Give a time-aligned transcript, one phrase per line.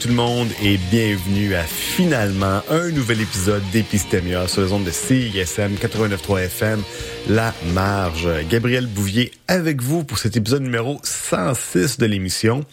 [0.00, 4.90] Tout le monde et bienvenue à finalement un nouvel épisode d'Épistémia sur les ondes de
[4.90, 6.82] CISM 89.3 FM,
[7.28, 8.28] La Marge.
[8.50, 12.64] Gabriel Bouvier avec vous pour cet épisode numéro 106 de l'émission.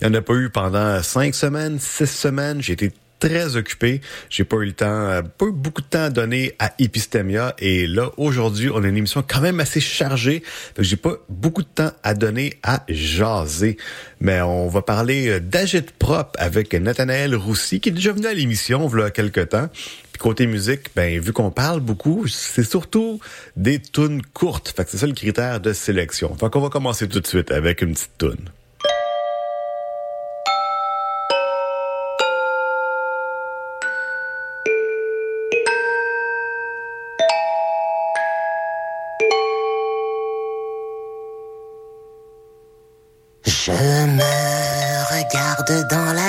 [0.00, 2.60] Il n'y en a pas eu pendant cinq semaines, six semaines.
[2.60, 4.00] J'ai été très occupé.
[4.30, 7.54] J'ai pas eu le temps, euh, pas eu beaucoup de temps à donner à Epistemia.
[7.58, 10.42] Et là, aujourd'hui, on a une émission quand même assez chargée.
[10.76, 13.76] Donc, j'ai pas beaucoup de temps à donner à jaser.
[14.20, 18.34] Mais on va parler euh, d'Agite Prop avec Nathanaël Roussy, qui est déjà venu à
[18.34, 19.68] l'émission, il y a quelques temps.
[20.12, 23.20] Puis côté musique, ben, vu qu'on parle beaucoup, c'est surtout
[23.56, 24.72] des tunes courtes.
[24.74, 26.34] Fait que c'est ça le critère de sélection.
[26.36, 28.50] Fait qu'on va commencer tout de suite avec une petite tune.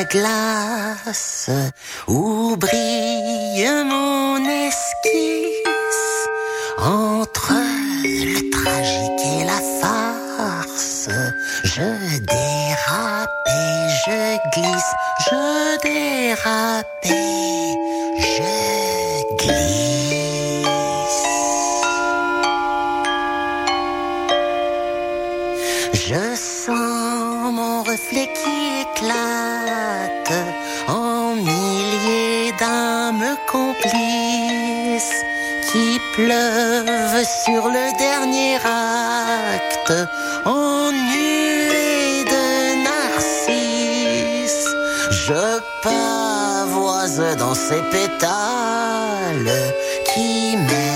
[0.09, 1.49] Glace
[2.07, 6.27] où brille mon esquisse
[6.77, 7.53] entre
[8.03, 11.09] le tragique et la farce.
[11.63, 14.93] Je dérape et je glisse,
[15.29, 17.73] je dérape et
[18.19, 18.53] je
[19.37, 19.77] glisse.
[25.93, 30.33] Je sens mon reflet qui éclate
[30.87, 35.17] en milliers d'âmes complices
[35.71, 39.93] qui pleuvent sur le dernier acte
[40.45, 44.67] en nuées de narcisses.
[45.11, 49.53] Je pavoise dans ces pétales
[50.13, 50.86] qui m'aiment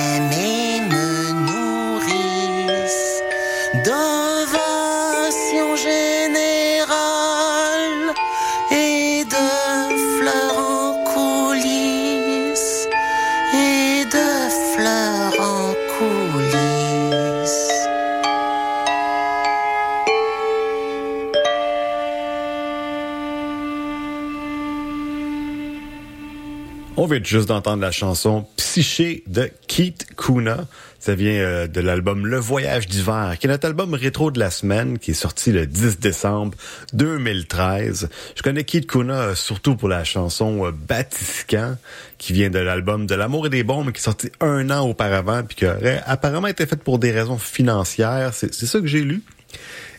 [27.20, 30.66] juste d'entendre la chanson Psyché de Keith Kuna.
[31.00, 34.52] Ça vient euh, de l'album Le Voyage d'hiver, qui est notre album rétro de la
[34.52, 36.56] semaine, qui est sorti le 10 décembre
[36.94, 38.10] 2013.
[38.36, 41.76] Je connais Keith Kuna euh, surtout pour la chanson euh, Batiscan,
[42.18, 45.44] qui vient de l'album De l'amour et des bombes, qui est sorti un an auparavant,
[45.44, 48.34] puis qui aurait apparemment été faite pour des raisons financières.
[48.34, 49.24] C'est ça que j'ai lu.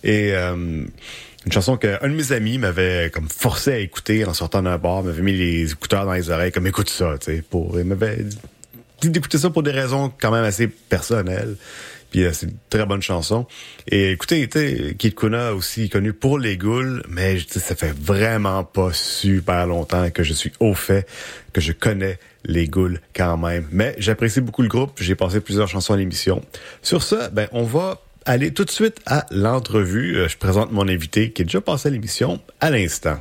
[0.05, 0.85] Et euh,
[1.47, 5.03] une chanson qu'un de mes amis m'avait comme forcé à écouter en sortant d'un bar,
[5.03, 8.25] m'avait mis les écouteurs dans les oreilles, comme écoute ça, tu sais, pour, il m'avait
[9.01, 11.57] dit d'écouter ça pour des raisons quand même assez personnelles.
[12.13, 13.47] Puis euh, c'est une très bonne chanson.
[13.89, 14.47] Et écoutez,
[14.99, 20.23] Kid Kuna aussi connu pour les goules, mais ça fait vraiment pas super longtemps que
[20.23, 21.09] je suis au fait,
[21.53, 23.67] que je connais les goules quand même.
[23.73, 26.43] Mais j'apprécie beaucoup le groupe, j'ai passé plusieurs chansons à l'émission.
[26.83, 30.17] Sur ça, ben on va aller tout de suite à l'entrevue.
[30.17, 33.19] Euh, Je présente mon invité qui est déjà passé à l'émission à l'instant.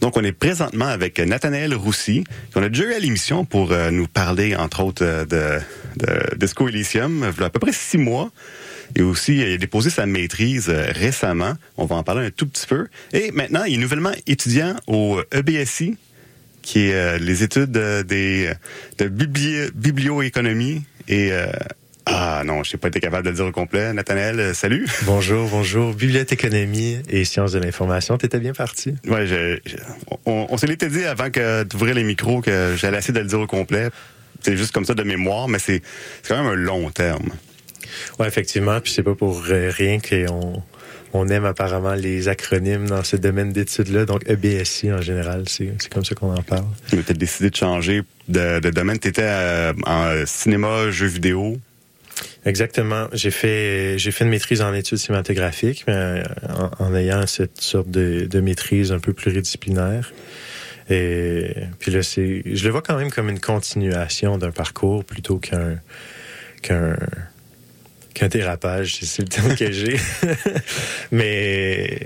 [0.00, 2.24] Donc, on est présentement avec Nathanaël Roussy,
[2.54, 6.68] qu'on a déjà eu à l'émission pour euh, nous parler, entre autres, euh, de, de
[6.68, 8.30] Elysium, il y a à peu près six mois.
[8.94, 11.54] Et aussi, il a déposé sa maîtrise récemment.
[11.76, 12.86] On va en parler un tout petit peu.
[13.12, 15.96] Et maintenant, il est nouvellement étudiant au EBSI,
[16.62, 18.52] qui est les études des,
[18.98, 21.32] de bibli- biblioéconomie et...
[22.08, 23.92] euh, ah non, je n'ai pas été capable de le dire au complet.
[23.92, 24.86] Nathanaël, euh, salut.
[25.02, 25.92] Bonjour, bonjour.
[25.94, 28.16] Bibliothéconomie et sciences de l'information.
[28.18, 28.94] T'étais bien parti?
[29.06, 29.76] Ouais, je, je-
[30.26, 33.26] on, on se l'était dit avant que d'ouvrir les micros que j'allais essayer de le
[33.26, 33.88] dire au complet.
[34.40, 35.82] C'est juste comme ça de mémoire, mais c'est
[36.28, 37.30] quand même un long terme.
[38.18, 38.80] Ouais, effectivement.
[38.80, 40.62] Puis c'est pas pour euh, rien qu'on
[41.12, 44.04] on aime apparemment les acronymes dans ce domaine d'études-là.
[44.04, 46.66] Donc EBSI en général, c'est comme ça qu'on en parle.
[46.90, 48.98] Tu as décidé de changer de, de domaine.
[48.98, 49.26] Tu étais
[49.86, 51.56] en cinéma, jeux vidéo.
[52.44, 53.08] Exactement.
[53.12, 56.22] J'ai fait j'ai fait une maîtrise en études cinématographiques, mais euh,
[56.78, 60.12] en, ayant cette sorte de, maîtrise un peu pluridisciplinaire.
[60.88, 65.38] Et puis là, c'est je le vois quand même comme une continuation d'un parcours plutôt
[65.38, 65.80] qu'un
[66.62, 66.96] qu'un
[68.14, 69.98] qu'un dérapage, c'est le terme que j'ai.
[71.10, 71.98] Mais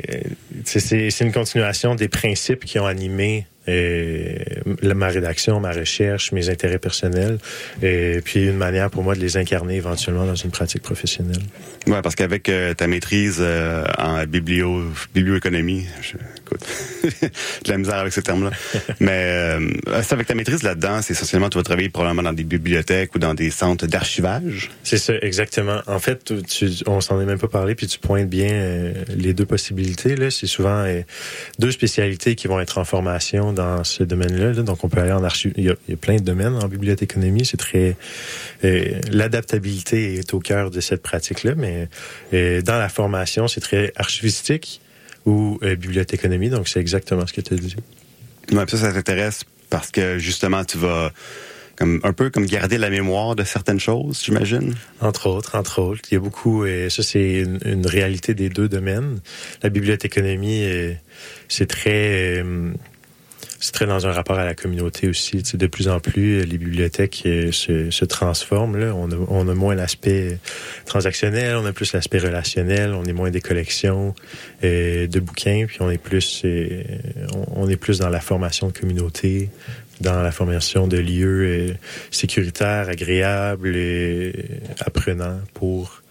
[0.65, 4.35] c'est une continuation des principes qui ont animé euh,
[4.83, 7.39] la- ma rédaction, ma recherche, mes intérêts personnels,
[7.83, 11.43] et puis une manière pour moi de les incarner éventuellement dans une pratique professionnelle.
[11.87, 14.83] Ouais, parce qu'avec euh, ta maîtrise euh, en biblio
[15.15, 16.61] biblioéconomie, je, écoute,
[17.65, 18.51] de la misère avec ce terme-là.
[19.01, 19.11] Mais
[19.59, 19.69] euh,
[20.03, 23.19] c'est avec ta maîtrise là-dedans, c'est essentiellement tu vas travailler probablement dans des bibliothèques ou
[23.19, 24.71] dans des centres d'archivage?
[24.85, 25.81] C'est ça, exactement.
[25.87, 28.93] En fait, tu, tu- on s'en est même pas parlé, puis tu pointes bien euh,
[29.17, 30.17] les deux possibilités.
[30.17, 31.01] Là, c'est souvent euh,
[31.59, 34.53] deux spécialités qui vont être en formation dans ce domaine-là.
[34.53, 34.63] là.
[34.63, 35.53] Donc, on peut aller en archive.
[35.57, 37.45] Il y a, il y a plein de domaines en bibliothéconomie.
[37.45, 37.97] C'est très
[38.65, 41.89] euh, l'adaptabilité est au cœur de cette pratique-là, mais
[42.33, 44.81] euh, dans la formation, c'est très archivistique
[45.27, 46.51] ou euh, bibliothéconomie.
[46.51, 47.77] Donc, c'est exactement ce que tu as dit.
[48.53, 51.13] Ouais, ça, ça t'intéresse parce que justement, tu vas
[51.77, 54.75] comme un peu comme garder la mémoire de certaines choses, j'imagine?
[55.01, 56.03] Entre autres, entre autres.
[56.11, 59.21] Il y a beaucoup, et ça c'est une, une réalité des deux domaines.
[59.63, 60.63] La bibliothéconomie,
[61.49, 62.45] c'est très,
[63.61, 65.43] c'est très dans un rapport à la communauté aussi.
[65.43, 68.79] Tu sais, de plus en plus, les bibliothèques euh, se, se transforment.
[68.79, 68.95] Là.
[68.95, 70.39] On, a, on a moins l'aspect
[70.87, 74.15] transactionnel, on a plus l'aspect relationnel, on est moins des collections
[74.65, 76.83] euh, de bouquins, puis on est plus, euh,
[77.35, 79.51] on, on est plus dans la formation de communauté,
[80.01, 81.75] dans la formation de lieux euh,
[82.11, 84.33] sécuritaires, agréables et
[84.81, 86.03] apprenants pour,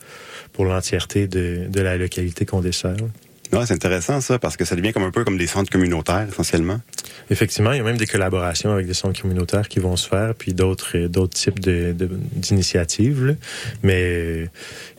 [0.54, 2.96] pour l'entièreté de, de la localité qu'on dessert.
[3.52, 6.28] Ouais, c'est intéressant ça parce que ça devient comme un peu comme des centres communautaires
[6.32, 6.80] essentiellement.
[7.32, 10.36] Effectivement, il y a même des collaborations avec des centres communautaires qui vont se faire,
[10.36, 13.26] puis d'autres euh, d'autres types de- de- d'initiatives.
[13.26, 13.34] là.
[13.82, 14.46] Mais euh,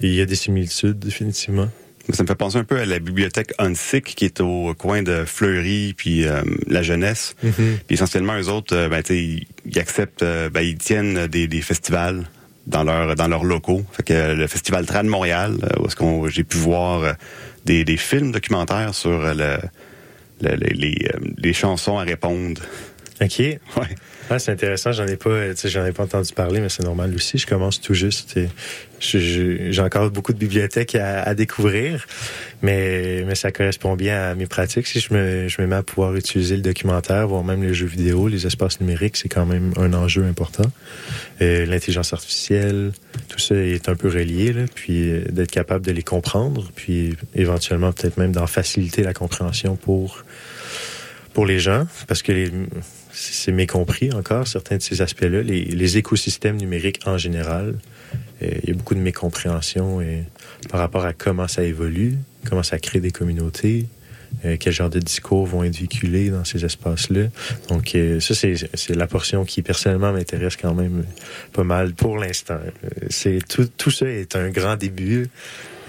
[0.00, 1.68] il y a des similitudes, définitivement.
[2.12, 5.24] Ça me fait penser un peu à la bibliothèque Hunsick qui est au coin de
[5.24, 7.36] Fleury puis euh, la jeunesse.
[7.40, 11.46] Puis essentiellement, eux autres, euh, ben, sais, ils, ils acceptent, euh, ben, ils tiennent des,
[11.46, 12.24] des festivals
[12.66, 13.84] dans leurs dans leurs locaux.
[13.92, 17.14] Fait que le festival Trad Montréal, euh, où est-ce qu'on j'ai pu voir
[17.64, 19.58] des, des films documentaires sur le,
[20.40, 22.60] le- les, les, euh, les chansons à répondre.
[23.20, 23.38] OK.
[23.38, 23.58] Ouais.
[24.32, 27.12] Ah, c'est intéressant, j'en ai pas, euh, j'en ai pas entendu parler, mais c'est normal
[27.16, 27.36] aussi.
[27.36, 28.38] Je commence tout juste.
[29.00, 32.06] J'ai encore beaucoup de bibliothèques à, découvrir,
[32.62, 34.86] mais, mais ça correspond bien à mes pratiques.
[34.86, 37.86] Si je me, je me mets à pouvoir utiliser le documentaire, voire même les jeux
[37.88, 40.70] vidéo, les espaces numériques, c'est quand même un enjeu important.
[41.42, 42.92] Euh, L'intelligence artificielle,
[43.28, 47.16] tout ça est un peu relié, là, puis euh, d'être capable de les comprendre, puis
[47.34, 50.24] éventuellement peut-être même d'en faciliter la compréhension pour
[51.32, 52.50] pour les gens, parce que les-
[53.20, 55.42] c'est mécompris encore, certains de ces aspects-là.
[55.42, 57.76] Les, écosystèmes numériques en général,
[58.42, 60.24] euh, il y a beaucoup de mécompréhension et,
[60.70, 62.16] par rapport à comment ça évolue,
[62.48, 63.86] comment ça crée des communautés,
[64.44, 67.24] euh, quel genre de discours vont être véhiculés dans ces espaces-là.
[67.68, 71.04] Donc, euh, ça, c'est la portion qui, personnellement, m'intéresse quand même
[71.52, 72.58] pas mal pour l'instant.
[72.84, 75.28] Euh, C'est tout, tout ça est un grand début,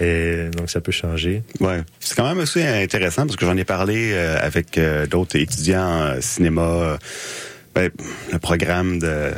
[0.02, 1.42] et donc ça peut changer.
[1.60, 5.36] Ouais, c'est quand même aussi intéressant parce que j'en ai parlé euh, avec euh, d'autres
[5.36, 6.96] étudiants en cinéma, euh,
[7.74, 7.90] ben,
[8.32, 9.30] le programme de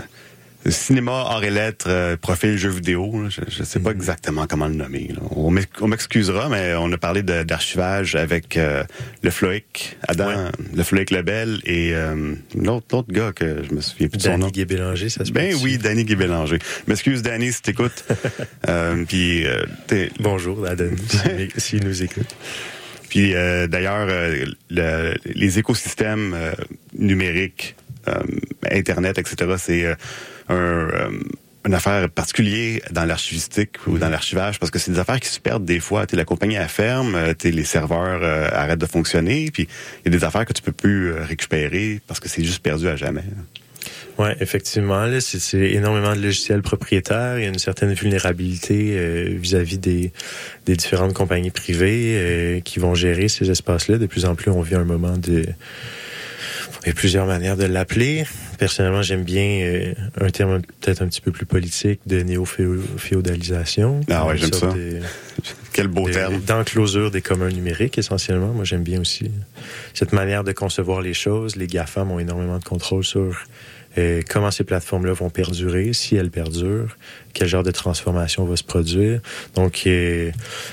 [0.71, 3.23] cinéma, arts et lettres, euh, profil jeux vidéo.
[3.23, 3.29] là.
[3.31, 5.09] je ne sais pas exactement comment le nommer.
[5.09, 5.21] là.
[5.31, 8.85] On m'ex- on m'excusera, mais on a parlé d'archivage avec euh,
[9.23, 10.35] le Floïc, Adam, Ouais.
[10.75, 14.31] le Floïc Lebel et euh, l'autre l'autre gars que je me souviens plus de son
[14.33, 14.39] nom.
[14.47, 16.59] Danny Guy-Bélanger, ça se Ben oui, Danny Guy Bélanger.
[16.87, 18.05] M'excuse Danny si t'écoutes.
[18.69, 19.65] euh, puis euh,
[20.21, 22.35] Bonjour à Denis, s'il s'il nous écoute.
[23.09, 26.53] Puis euh, d'ailleurs, euh, le- les écosystèmes euh,
[26.99, 27.77] numériques,
[28.09, 28.15] euh,
[28.71, 29.95] Internet, etc., c'est euh,
[30.51, 31.11] euh,
[31.67, 35.41] une affaire particulière dans l'archivistique ou dans l'archivage parce que c'est des affaires qui se
[35.41, 36.07] perdent des fois.
[36.07, 39.69] T'es la compagnie à ferme, euh, t'es les serveurs euh, arrêtent de fonctionner, puis
[40.05, 42.89] il y a des affaires que tu peux plus récupérer parce que c'est juste perdu
[42.89, 43.25] à jamais.
[44.19, 45.09] Oui, effectivement.
[45.21, 47.39] C'est énormément de logiciels propriétaires.
[47.39, 50.13] Il y a une certaine vulnérabilité vis-à-vis des,
[50.67, 53.99] des différentes compagnies privées qui vont gérer ces espaces-là.
[53.99, 55.45] De plus en plus, on vit un moment de...
[56.85, 58.25] Il y a plusieurs manières de l'appeler.
[58.59, 64.01] Personnellement, j'aime bien euh, un terme peut-être un petit peu plus politique de néo-féodalisation.
[64.11, 64.67] Ah ouais, j'aime ça.
[64.73, 65.01] de-
[65.73, 66.41] Quel beau de- terme.
[66.41, 68.53] D'enclosure des communs numériques, essentiellement.
[68.53, 69.31] Moi, j'aime bien aussi
[69.93, 71.57] cette manière de concevoir les choses.
[71.57, 73.37] Les GAFAM ont énormément de contrôle sur
[73.99, 76.97] euh, comment ces plateformes-là vont perdurer, si elles perdurent,
[77.33, 79.21] quel genre de transformation va se produire.
[79.55, 80.31] Donc, euh,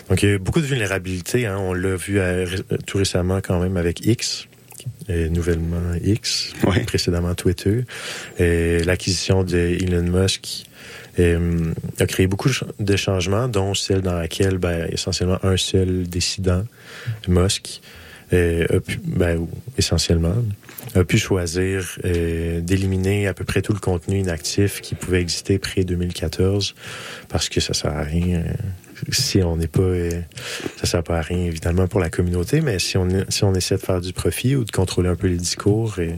[0.10, 1.46] donc il y a beaucoup de vulnérabilité.
[1.48, 1.58] Hein.
[1.60, 2.20] On l'a vu
[2.86, 4.48] tout récemment quand même avec X.
[5.10, 6.82] nouvellement X, Ouais.
[6.84, 7.84] précédemment Twitter,
[8.40, 10.64] Euh, l'acquisition de Elon Musk
[11.20, 15.58] euh, a créé beaucoup de ch- de changements, dont celle dans laquelle, ben, essentiellement, un
[15.58, 16.64] seul décident,
[17.28, 17.82] Musk,
[18.34, 19.46] euh, a pu, ben,
[19.78, 20.36] essentiellement,
[20.96, 25.60] a pu choisir euh, d'éliminer à peu près tout le contenu inactif qui pouvait exister
[25.60, 26.74] pré-2014
[27.28, 28.44] parce que ça sert à rien.
[29.10, 30.22] Si on n'est pas, euh,
[30.78, 33.76] ça sert pas à rien évidemment pour la communauté, mais si on si on essaie
[33.76, 36.12] de faire du profit ou de contrôler un peu les discours, euh,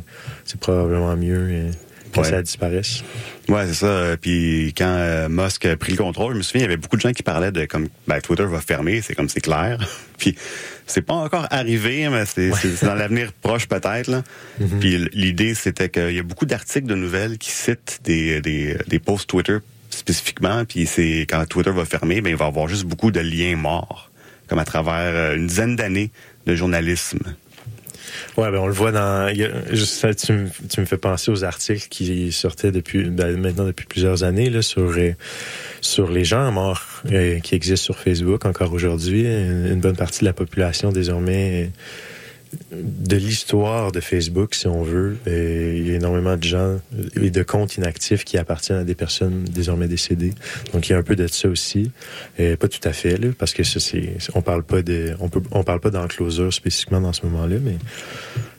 [0.46, 1.72] c'est probablement mieux euh,
[2.12, 2.30] que Ouais.
[2.30, 3.04] ça disparaisse.
[3.50, 4.16] Ouais, c'est ça.
[4.22, 6.96] Puis quand euh, Musk a pris le contrôle, je me souviens, il y avait beaucoup
[6.96, 9.80] de gens qui parlaient de comme ben, Twitter va fermer, c'est comme c'est clair.
[10.20, 10.36] Puis
[10.86, 12.52] c'est pas encore arrivé, mais c'est
[12.86, 14.08] dans l'avenir proche peut-être.
[14.10, 14.22] là.
[14.80, 19.00] Puis l'idée, c'était qu'il y a beaucoup d'articles de nouvelles qui citent des, des, des
[19.00, 19.58] posts Twitter
[19.98, 20.66] spécifiquement.
[20.66, 23.56] Puis c'est quand Twitter va fermer, ben il va y avoir juste beaucoup de liens
[23.56, 24.12] morts,
[24.48, 26.12] comme à travers euh, une dizaine d'années
[26.46, 27.20] de journalisme.
[28.38, 29.32] Ouais, ben on le voit dans.
[29.34, 34.24] tu, me- tu me fais penser aux articles qui sortaient depuis ben, maintenant depuis plusieurs
[34.24, 35.14] années là, sur euh,
[35.82, 39.26] sur les gens morts euh, qui existent sur Facebook encore aujourd'hui.
[39.26, 41.70] Une, bonne partie de la population désormais
[42.72, 45.18] de l'histoire de Facebook, si on veut.
[45.28, 46.80] Et il y a énormément de gens
[47.22, 50.34] et de comptes inactifs qui appartiennent à des personnes désormais décédées.
[50.74, 51.92] Donc il y a un peu de ça aussi.
[52.38, 55.30] Et pas tout à fait, là, parce que ça, c'est, on parle pas de, on
[55.30, 57.78] peut, on parle pas d'enclosure spécifiquement dans ce moment-là, mais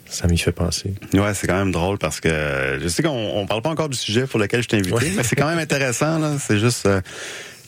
[0.07, 0.95] ça m'y fait penser.
[1.15, 3.97] Ouais, c'est quand même drôle parce que je sais qu'on on parle pas encore du
[3.97, 5.13] sujet pour lequel je t'ai invité, Ouais.
[5.17, 6.19] mais c'est quand même intéressant.
[6.19, 6.37] là.
[6.39, 7.01] C'est juste euh,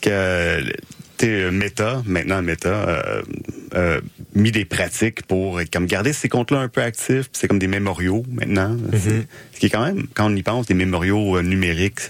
[0.00, 0.62] que
[1.24, 3.22] Meta, maintenant Meta, euh,
[3.74, 4.00] euh,
[4.34, 7.28] mis des pratiques pour euh, comme garder ces comptes-là un peu actifs.
[7.32, 8.76] C'est comme des mémoriaux maintenant.
[8.92, 12.00] C'est- Ce qui est quand même, quand on y pense, des mémoriaux euh, numériques.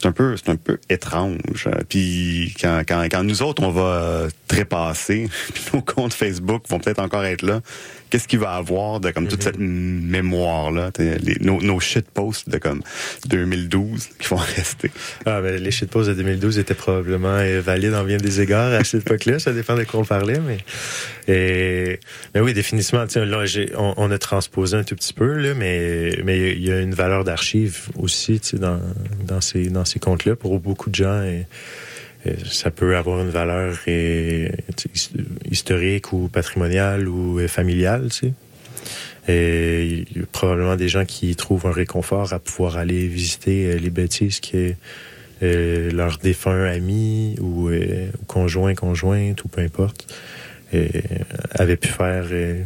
[0.00, 1.66] C'est un peu, c'est un peu étrange.
[1.66, 6.62] Euh, Puis quand, quand, quand nous autres, on va euh, trépasser, puis nos comptes Facebook
[6.70, 7.60] vont peut-être encore être là,
[8.08, 12.58] qu'est-ce qu'il va avoir de comme toute cette mémoire-là, t'sais, les- nos, nos shitposts de
[12.58, 12.80] comme
[13.28, 14.90] 2012 qui vont rester.
[15.26, 18.82] Ah, ben, les shitposts de 2012 étaient probablement euh, valides en bien des égards à
[18.84, 19.38] cette époque-là.
[19.38, 20.58] Ça dépend de quoi on parlait, mais,
[21.28, 22.00] et,
[22.34, 23.44] mais oui, définitivement, là,
[23.76, 26.94] on, on a transposé un tout petit peu, là, mais, mais il y a une
[26.94, 28.80] valeur d'archive aussi, tu sais, dans,
[29.26, 31.22] dans ces, dans ces comptes-là pour beaucoup de gens.
[32.50, 33.78] Ça peut avoir une valeur
[35.50, 38.08] historique ou patrimoniale ou euh, familiale.
[39.28, 43.66] Et il y a probablement des gens qui trouvent un réconfort à pouvoir aller visiter
[43.66, 44.72] euh, les bêtises que
[45.42, 50.06] euh, leurs défunts amis ou, euh, ou conjoints, conjointes ou peu importe
[50.74, 50.88] euh,
[51.52, 52.62] avaient pu faire euh,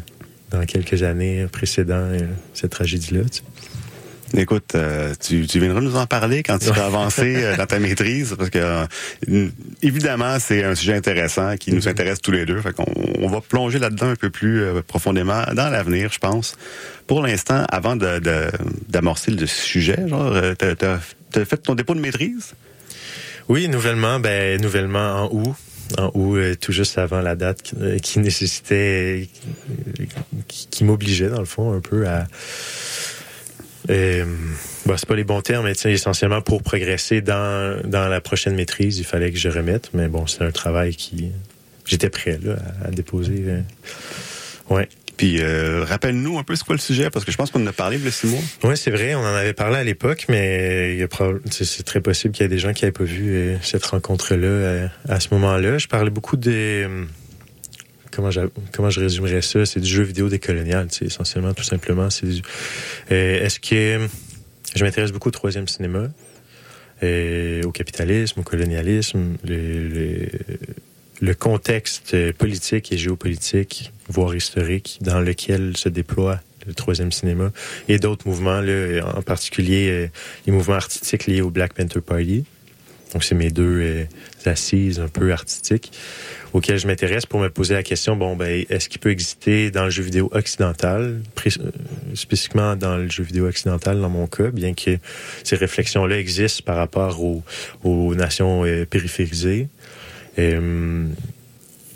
[0.51, 2.13] dans quelques années précédant
[2.53, 3.23] cette tragédie-là.
[4.37, 7.79] Écoute, euh, tu, tu viendras nous en parler quand tu vas avancer euh, dans ta
[7.79, 9.49] maîtrise, parce que euh,
[9.83, 12.61] évidemment, c'est un sujet intéressant qui nous intéresse tous les deux.
[12.61, 12.85] Fait qu'on
[13.21, 16.57] on va plonger là-dedans un peu plus profondément dans l'avenir, je pense.
[17.07, 18.51] Pour l'instant, avant de, de-
[18.89, 20.99] d'amorcer le sujet, genre, t'as,
[21.45, 22.55] fait ton dépôt de maîtrise?
[23.49, 25.55] Oui, nouvellement, ben nouvellement en août.
[25.99, 29.29] En août, euh, tout juste avant la date qui, euh, qui nécessitait,
[30.01, 30.05] euh,
[30.49, 32.27] qui, qui m'obligeait dans le fond un peu à.
[33.91, 34.25] Euh,
[34.87, 38.99] bon, c'est pas les bons termes, mais essentiellement pour progresser dans, dans la prochaine maîtrise,
[38.99, 39.91] il fallait que je remette.
[39.95, 41.31] Mais bon, c'est un travail qui.
[41.87, 43.45] J'étais prêt là, à, à déposer.
[43.47, 43.61] euh.
[44.71, 44.89] Ouais.
[45.17, 47.67] Puis euh, rappelle-nous un peu c'est quoi le sujet, parce que je pense qu'on en
[47.69, 48.41] a parlé a six mois.
[48.65, 51.07] Oui, c'est vrai, on en avait parlé à l'époque, mais
[51.51, 54.89] c'est très possible qu'il y ait des gens qui n'avaient pas vu cette rencontre-là euh,
[55.09, 55.79] à ce moment-là.
[55.79, 56.89] Je parlais beaucoup des...
[58.15, 58.31] Comment,
[58.73, 59.67] comment je résumerais ça?
[59.67, 62.11] C'est du jeu vidéo décolonial, essentiellement, tout simplement.
[62.11, 62.27] C'est
[63.11, 64.07] Euh, Est-ce que...
[64.75, 66.09] Je m'intéresse beaucoup au troisième cinéma,
[67.03, 75.77] euh, au capitalisme, au colonialisme, le, contexte euh, politique et géopolitique, voire historique, dans lequel
[75.77, 77.53] se déploie le troisième cinéma,
[77.89, 78.63] et d'autres mouvements,
[79.17, 80.11] en particulier
[80.47, 82.45] les mouvements artistiques liés au Black Panther Party.
[83.15, 84.05] Donc, c'est mes deux euh,
[84.45, 85.93] assises un peu artistiques
[86.53, 89.85] auxquelles je m'intéresse pour me poser la question, bon, ben, est-ce qu'il peut exister dans
[89.85, 91.51] le jeu vidéo occidental, euh,
[92.15, 94.99] spécifiquement dans le jeu vidéo occidental, dans mon cas, bien que
[95.45, 97.43] ces réflexions-là existent par rapport aux,
[97.85, 99.69] aux nations euh, périphérisées.
[100.39, 101.07] Euh,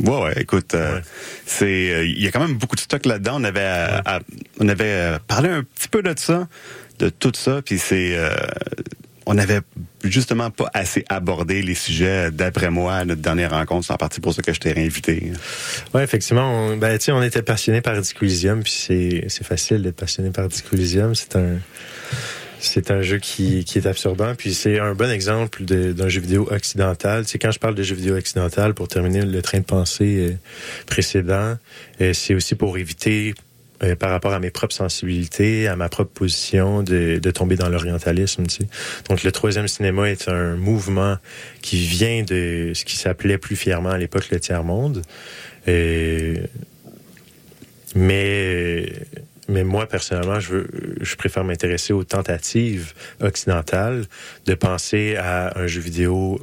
[0.01, 1.01] Ouais, ouais, écoute, euh, Ouais.
[1.45, 3.41] c'est, euh, il y a quand même beaucoup de stock là-dedans.
[3.41, 4.21] On avait, euh, à-
[4.61, 6.47] on avait parlé un petit peu de ça,
[7.01, 8.17] de tout ça, puis c'est,
[9.31, 9.61] on avait
[10.05, 13.87] justement pas assez abordé les sujets d'après moi à notre dernière rencontre.
[13.87, 15.33] C'est en partie pour ça que je t'ai réinvité.
[15.93, 19.97] Ouais, effectivement, on, ben, on était passionné par Disco Elysium, puis c'est, c'est facile d'être
[19.97, 21.15] passionné par Disco Elysium.
[21.15, 21.59] C'est un,
[22.59, 26.49] c'est un jeu qui, qui est absorbant, puis c'est un bon exemple d'un jeu vidéo
[26.51, 27.29] occidental.
[27.29, 30.37] Sais, quand je parle de jeu vidéo occidental, pour terminer le train de pensée euh,
[30.87, 31.59] précédent,
[32.01, 33.35] euh, c'est aussi pour éviter
[33.83, 37.69] euh, par rapport à mes propres sensibilités, à ma propre position, de, de tomber dans
[37.69, 38.47] l'orientalisme.
[38.47, 38.69] Tu sais.
[39.09, 41.17] Donc le troisième cinéma est un mouvement
[41.63, 45.03] qui vient de ce qui s'appelait plus fièrement à l'époque le tiers-monde.
[45.67, 46.41] Et-
[47.95, 48.93] mais
[49.51, 50.69] mais moi personnellement, je veux,
[51.01, 52.93] je préfère m'intéresser aux tentatives
[53.23, 54.05] occidentales
[54.45, 56.39] de penser à un jeu vidéo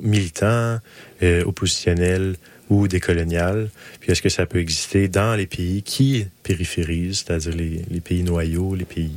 [0.00, 0.78] militant,
[1.24, 2.36] euh, oppositionnel
[2.70, 3.70] ou décolonial.
[4.00, 8.22] Puis est-ce que ça peut exister dans les pays qui périphérisent, c'est-à-dire les, les pays
[8.22, 9.12] noyaux, les pays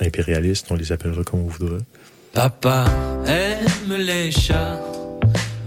[0.00, 1.78] impérialistes, on les appellera comme on voudra?
[2.32, 2.84] Papa
[3.26, 4.80] aime les chats,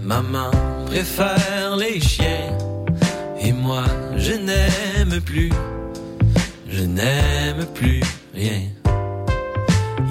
[0.02, 0.50] maman
[0.86, 2.56] préfère les chiens,
[3.40, 3.84] et moi
[4.16, 5.52] je n'aime plus,
[6.70, 8.00] je n'aime plus
[8.34, 8.62] rien.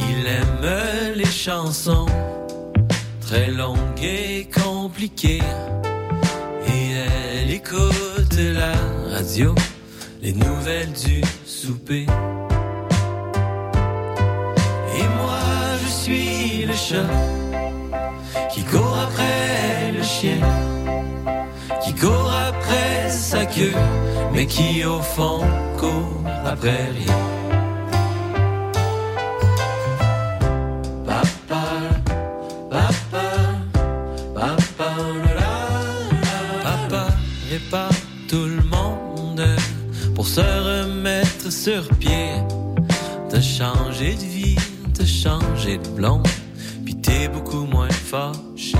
[0.10, 2.06] Il aime les chansons,
[3.22, 5.42] très longues et compliquées,
[7.54, 8.74] écoute la
[9.16, 9.54] radio,
[10.24, 12.08] les nouvelles du souper.
[14.98, 15.40] Et moi
[15.84, 17.12] je suis le chat
[18.52, 20.42] qui court après le chien,
[21.84, 23.78] qui court après sa queue,
[24.34, 25.42] mais qui au fond
[25.78, 27.33] court après rien.
[38.34, 39.46] Tout le monde
[40.16, 42.32] pour se remettre sur pied,
[43.32, 44.58] de changer de vie,
[44.98, 46.28] de changer de blonde,
[46.84, 48.80] puis t'es beaucoup moins fâché.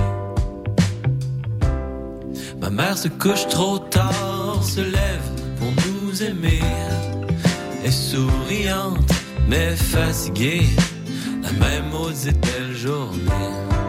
[2.60, 5.30] Ma mère se couche trop tard, se lève
[5.60, 6.64] pour nous aimer,
[7.86, 9.12] est souriante
[9.48, 10.66] mais fatiguée,
[11.44, 13.83] la même maudite belle journée.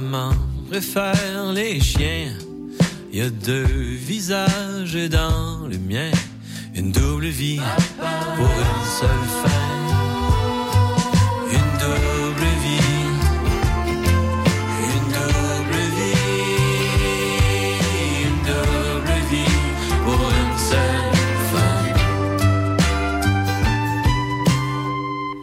[0.00, 0.32] Maman
[0.70, 2.32] préfère les chiens.
[3.12, 3.66] Il y a deux
[4.10, 6.10] visages dans le mien,
[6.74, 7.60] une double vie
[8.36, 9.68] pour une seule fin.
[11.58, 12.21] Une double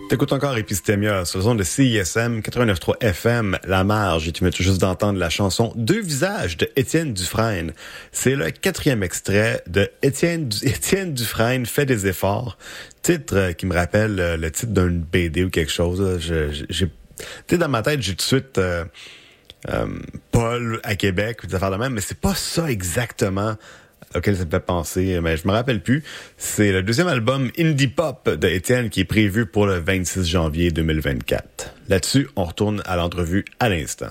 [0.10, 4.82] T'écoutes encore Epistémia sur zone de CISM 89.3 FM, La Marge, et tu tout juste
[4.82, 7.74] d'entendre la chanson Deux visages de Étienne Dufresne.
[8.12, 12.58] C'est le quatrième extrait de Étienne, Étienne Dufresne fait des efforts.
[13.04, 16.18] Titre qui me rappelle euh, le titre d'une BD ou quelque chose.
[16.20, 16.90] Je- J'ai,
[17.58, 18.86] dans ma tête, j'ai tout de suite euh,
[19.70, 19.86] euh,
[20.32, 23.56] Paul à Québec, des affaires de même, mais c'est pas ça exactement
[24.16, 26.04] auquel ça me fait penser, mais je me rappelle plus.
[26.38, 30.72] C'est le deuxième album Indie Pop de Étienne qui est prévu pour le 26 janvier
[30.72, 31.74] 2024.
[31.90, 34.10] Là-dessus, on retourne à l'entrevue à l'instant.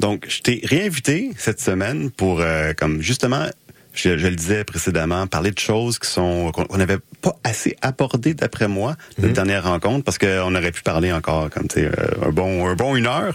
[0.00, 3.46] Donc, je t'ai réinvité cette semaine pour, euh, comme justement,
[3.94, 7.74] je, je le disais précédemment, parler de choses qui sont qu'on qu'on n'avait pas assez
[7.80, 9.32] abordées d'après moi de Mhm.
[9.32, 12.74] dernière rencontre, parce qu'on aurait pu parler encore comme tu sais euh, un bon un
[12.74, 13.34] bon une heure.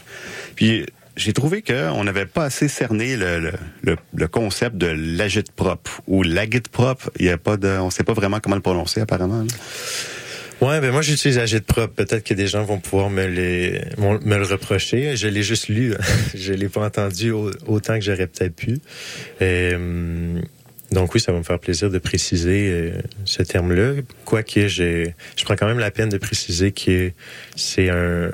[0.55, 6.01] Puis j'ai trouvé qu'on n'avait pas assez cerné le, le, le, concept de l'agite propre
[6.07, 7.11] ou l'agite propre.
[7.19, 9.45] Il y a pas de, on sait pas vraiment comment le prononcer apparemment.
[10.61, 11.93] Ouais, ben moi j'utilise Agite Prop.
[11.93, 15.15] Peut-être que des gens vont pouvoir me, les, me le reprocher.
[15.17, 15.93] Je l'ai juste lu.
[16.35, 18.79] je l'ai pas entendu au- autant que j'aurais peut-être pu.
[19.41, 20.39] Euh,
[20.91, 22.91] donc oui, ça va me faire plaisir de préciser euh,
[23.25, 23.95] ce terme-là.
[24.25, 27.11] Quoique j'ai, je prends quand même la peine de préciser que
[27.55, 28.29] c'est un,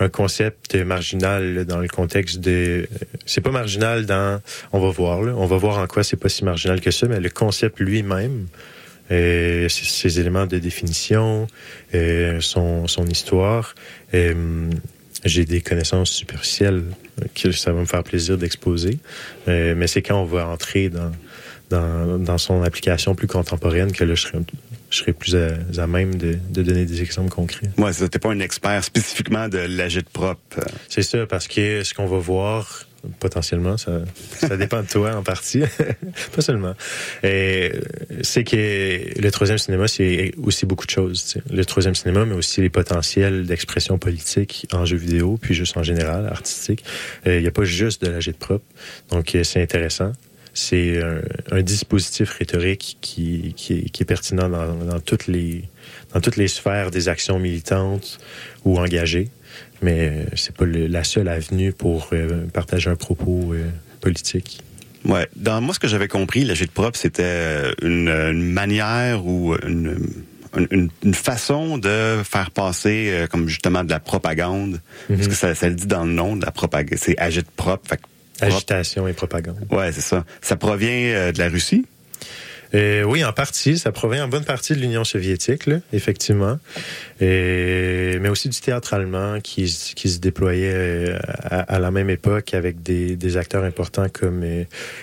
[0.00, 2.88] un concept marginal dans le contexte de.
[3.26, 4.40] C'est pas marginal dans.
[4.72, 5.34] On va voir là.
[5.36, 8.46] On va voir en quoi c'est pas si marginal que ça, mais le concept lui-même.
[9.10, 11.46] Euh, ses, ses éléments de définition,
[11.94, 13.74] euh, son, son histoire.
[14.12, 14.70] Euh,
[15.24, 16.84] j'ai des connaissances superficielles
[17.34, 18.98] que ça va me faire plaisir d'exposer.
[19.48, 21.12] Euh, mais c'est quand on va entrer dans,
[21.70, 24.38] dans, dans son application plus contemporaine que là, je serai,
[24.90, 25.50] je serai plus à,
[25.82, 27.70] à même de, de donner des exemples concrets.
[27.76, 30.40] Ouais, ça, t'es pas un expert spécifiquement de l'agite propre.
[30.58, 32.84] Euh, C'est ça, parce que ce qu'on va voir,
[33.20, 34.00] potentiellement, ça,
[34.38, 35.60] ça dépend de toi en partie,
[36.34, 36.74] pas seulement.
[37.22, 37.72] Et
[38.22, 41.36] c'est que le troisième cinéma, c'est aussi beaucoup de choses.
[41.50, 45.82] Le troisième cinéma, mais aussi les potentiels d'expression politique en jeu vidéo, puis juste en
[45.82, 46.84] général, artistique.
[47.26, 48.64] Euh, Il n'y a pas juste de la de propre.
[49.10, 50.12] Donc, euh, c'est intéressant.
[50.58, 51.20] C'est un,
[51.58, 55.64] un dispositif rhétorique qui, qui, est, qui est pertinent dans, dans toutes les
[56.12, 58.18] dans toutes les sphères des actions militantes
[58.64, 59.28] ou engagées.
[59.82, 63.68] Mais c'est pas le- la seule avenue pour euh, partager un propos euh,
[64.00, 64.60] politique.
[65.04, 65.28] Ouais.
[65.36, 69.96] Dans moi, ce que j'avais compris, l'agite propre, c'était euh, une, une manière ou une,
[70.70, 74.80] une, une façon de faire passer euh, comme justement de la propagande.
[75.08, 76.98] Parce que ça, ça le dit dans le nom, de la propagande.
[76.98, 77.88] C'est agite propre.
[77.88, 79.58] Fait que propre- Agitation et propagande.
[79.70, 80.24] Ouais, c'est ça.
[80.40, 81.84] Ça provient euh, de la Russie?
[82.74, 83.78] Euh, oui, en partie.
[83.78, 86.58] Ça provient en bonne partie de l'Union soviétique, là, effectivement.
[87.20, 92.52] Et, mais aussi du théâtre allemand qui, se déployait euh, à, à la même époque
[92.52, 94.44] avec des, des acteurs importants comme,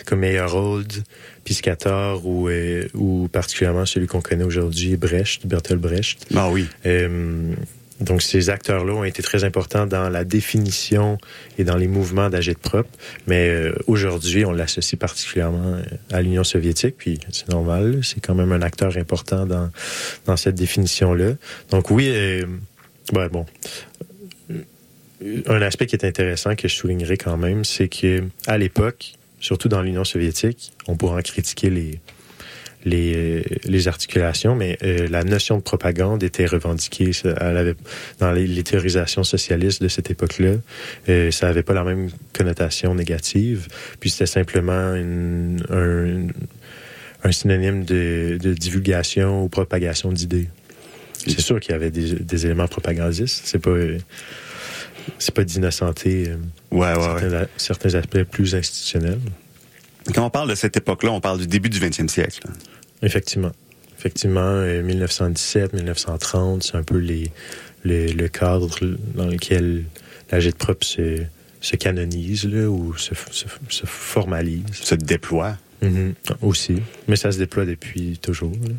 [0.05, 1.03] comme Meyerhold,
[1.43, 2.49] Piscator ou,
[2.93, 6.27] ou particulièrement celui qu'on connaît aujourd'hui, Brecht, Bertolt Brecht.
[6.35, 6.67] Ah oui.
[6.85, 7.55] Euh,
[8.01, 11.17] donc, ces acteurs-là ont été très importants dans la définition
[11.57, 12.89] et dans les mouvements d'agite propre.
[13.25, 18.01] Mais euh, aujourd'hui, on l'associe particulièrement euh, à l'Union soviétique, puis c'est normal.
[18.03, 19.71] C'est quand même un acteur important dans,
[20.25, 21.33] dans cette définition-là.
[21.71, 22.45] Donc oui, euh,
[23.13, 23.45] ouais, bon.
[24.51, 29.13] Euh, Un aspect qui est intéressant que je soulignerai quand même, c'est que à l'époque,
[29.39, 32.01] surtout dans l'Union soviétique, on pourra en critiquer les,
[32.85, 37.11] les, les articulations, mais euh, la notion de propagande était revendiquée.
[37.23, 37.75] Elle avait,
[38.19, 40.53] dans les, les théorisations socialistes de cette époque-là,
[41.09, 43.67] euh, ça n'avait pas la même connotation négative.
[43.99, 46.27] Puis c'était simplement une, un,
[47.27, 50.47] un synonyme de, de divulgation ou propagation d'idées.
[51.27, 53.41] C'est sûr qu'il y avait des, des éléments propagandistes.
[53.45, 53.75] C'est pas,
[55.17, 56.35] c'est pas d'innocenter euh,
[56.71, 57.19] Ouais, ouais, ouais.
[57.19, 59.19] certains, certains aspects plus institutionnels.
[60.13, 62.41] Quand on parle de cette époque-là, on parle du début du 20e siècle.
[63.01, 63.51] Effectivement.
[63.97, 67.31] Effectivement, euh, 1917, 1930, c'est un peu les,
[67.83, 68.79] les- le cadre
[69.15, 69.83] dans lequel
[70.31, 71.21] la jet propre se,
[71.61, 74.63] se canonise là, ou se, se, se formalise.
[74.73, 75.57] Se déploie.
[75.81, 76.13] Mhm.
[76.41, 76.81] Aussi.
[77.07, 78.51] Mais ça se déploie depuis toujours.
[78.51, 78.73] là.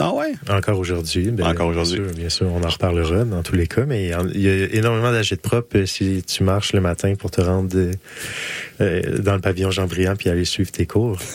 [0.00, 0.32] Ah ouais?
[0.48, 1.30] Encore aujourd'hui.
[1.30, 1.96] ben, Encore bien aujourd'hui.
[2.08, 5.10] sûr, Bien sûr, on en reparlera dans tous les cas, mais il y a- énormément
[5.10, 7.92] d'agite propre euh, si tu marches le matin pour te rendre euh,
[8.80, 11.18] euh, dans le pavillon Jean-Briand puis aller suivre tes cours.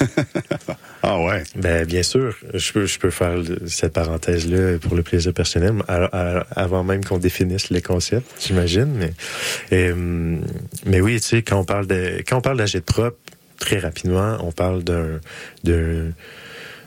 [1.05, 1.43] Ah ouais.
[1.57, 5.73] Ben bien sûr, je peux je peux faire cette parenthèse là pour le plaisir personnel
[6.55, 8.87] avant même qu'on définisse les concepts, j'imagine.
[8.93, 9.11] Mais
[9.73, 10.37] euh,
[10.85, 13.17] mais oui, tu sais quand on parle de quand on parle d'agite propre,
[13.59, 15.19] très rapidement, on parle d'un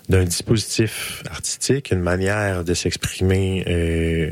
[0.08, 4.30] d'un dispositif artistique, une manière de s'exprimer euh,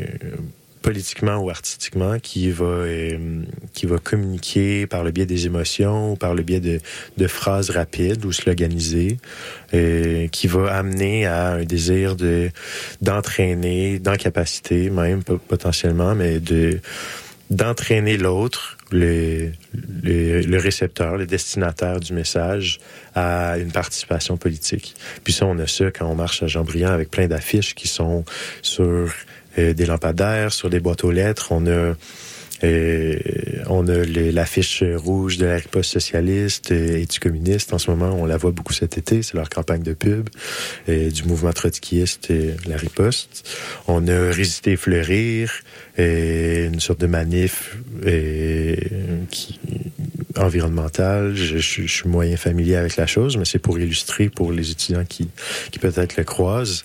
[0.83, 6.17] politiquement ou artistiquement qui va euh, qui va communiquer par le biais des émotions ou
[6.17, 6.79] par le biais de,
[7.17, 9.17] de phrases rapides ou sloganisées
[9.73, 12.51] euh, qui va amener à un désir de
[13.01, 16.81] d'entraîner d'incapacité même po- potentiellement mais de
[17.51, 19.51] d'entraîner l'autre le,
[20.03, 22.81] le, le récepteur, le destinataire du message
[23.15, 24.95] à une participation politique.
[25.25, 28.25] Puis ça, on a ça quand on marche à Jean-Briand avec plein d'affiches qui sont
[28.63, 29.13] sur
[29.59, 31.49] euh, des lampadaires, sur des boîtes aux lettres.
[31.51, 31.95] On a
[32.63, 33.19] euh,
[33.67, 37.73] on a l'affiche rouge de la riposte socialiste euh, et du communiste.
[37.73, 39.23] En ce moment, on la voit beaucoup cet été.
[39.23, 40.29] C'est leur campagne de pub
[40.89, 43.49] euh, du mouvement trotskiste et la riposte.
[43.89, 45.53] On a Résister et fleurir,
[45.99, 47.77] euh, une sorte de manif
[48.07, 48.75] euh,
[49.31, 49.61] qui
[50.37, 51.35] environnementale.
[51.35, 55.05] Je, je- suis moyen familier avec la chose, mais c'est pour illustrer pour les étudiants
[55.05, 55.29] qui,
[55.71, 56.85] qui peut-être le croisent.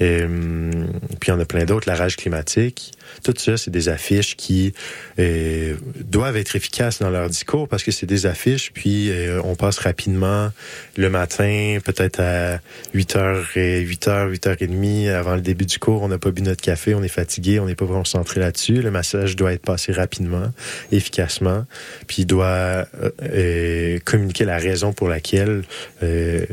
[0.00, 0.70] Euh,
[1.18, 2.92] puis il y en a plein d'autres, la rage climatique.
[3.22, 4.72] Tout ça, c'est des affiches qui
[5.18, 9.54] euh, doivent être efficaces dans leur discours parce que c'est des affiches, puis euh, on
[9.54, 10.50] passe rapidement
[10.96, 12.58] le matin, peut-être à
[12.94, 17.02] 8h, 8h, 8h30 avant le début du cours, on n'a pas bu notre café, on
[17.02, 18.82] est fatigué, on n'est pas concentré là-dessus.
[18.82, 20.52] Le message doit être passé rapidement,
[20.92, 21.66] efficacement,
[22.06, 25.62] puis doit euh, euh, communiquer la raison pour laquelle
[26.02, 26.44] euh,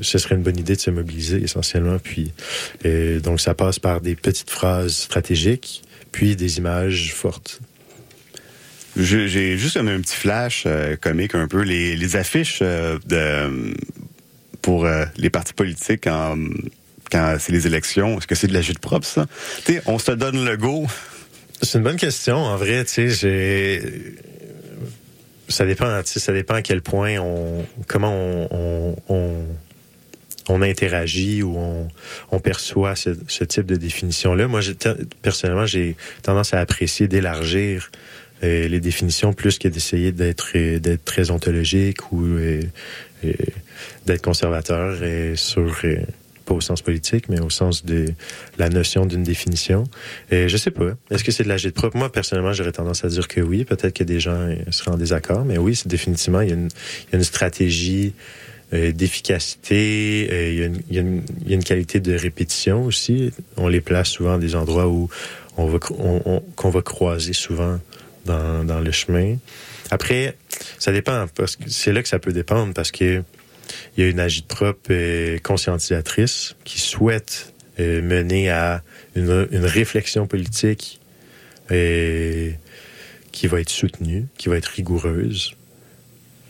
[0.00, 1.98] ce serait une bonne idée de se mobiliser essentiellement.
[1.98, 2.32] Puis
[2.84, 5.82] euh, donc ça passe par des petites phrases stratégiques,
[6.18, 7.60] puis des images fortes.
[8.96, 11.62] J'ai juste un petit flash euh, comique un peu.
[11.62, 13.72] Les, les affiches euh, de
[14.60, 16.36] pour euh, les partis politiques en-
[17.12, 19.28] quand c'est les élections, est-ce que c'est de la jute propre, ça?
[19.64, 20.88] Tu sais, on se donne le go.
[21.62, 22.36] C'est une bonne question.
[22.38, 24.16] En vrai, tu sais, j'ai.
[25.48, 29.44] Ça dépend, ça dépend à quel point on, comment on, on, on,
[30.48, 31.56] on interagit ou
[32.30, 34.48] on, perçoit ce, type de définition-là.
[34.48, 34.60] Moi,
[35.22, 37.90] personnellement, j'ai tendance à apprécier d'élargir
[38.44, 42.62] euh, les définitions plus que d'essayer d'être euh, très ontologique ou euh,
[43.24, 43.32] euh,
[44.06, 44.96] d'être conservateur
[45.36, 45.82] sur
[46.44, 48.06] pas au sens politique, mais au sens de
[48.56, 49.84] la notion d'une définition.
[50.30, 50.92] Et je sais pas.
[51.10, 51.96] Est-ce que c'est de l'agite propre?
[51.96, 53.64] Moi, personnellement, j'aurais tendance à dire que oui.
[53.64, 56.56] Peut-être que des gens seraient en désaccord, mais oui, c'est définitivement, il y a
[57.12, 58.14] une, stratégie
[58.72, 60.28] d'efficacité.
[60.30, 61.02] euh, Il y, a
[61.54, 63.32] une- qualité de répétition aussi.
[63.56, 65.08] On les place souvent à des endroits où
[65.56, 67.78] on va, qu'on va croiser souvent
[68.24, 69.36] dans, le chemin.
[69.90, 70.36] Après,
[70.78, 73.22] ça dépend, parce que c'est là que ça peut dépendre, parce que
[73.96, 78.82] il y a une agite-propre euh, conscientisatrice qui souhaite euh, mener à
[79.14, 81.00] une, réflexion politique
[81.70, 82.50] euh,
[83.30, 85.54] qui va être soutenue, qui va être rigoureuse.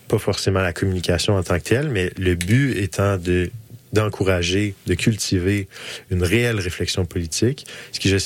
[0.08, 3.50] Pas forcément la communication en tant que telle, mais le but étant de
[3.92, 5.66] d'encourager, de cultiver
[6.10, 7.66] une réelle réflexion politique.
[7.92, 8.18] Ce qui, je,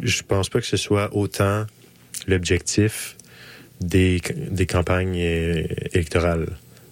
[0.00, 1.66] je pense pas que ce soit autant
[2.28, 3.16] l'objectif
[3.80, 6.46] des, des campagnes euh, électorales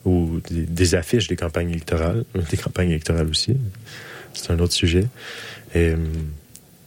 [0.04, 3.56] ou des, affiches des campagnes électorales, des campagnes électorales aussi.
[4.32, 5.06] C'est un autre sujet.
[5.74, 6.08] Et, hum,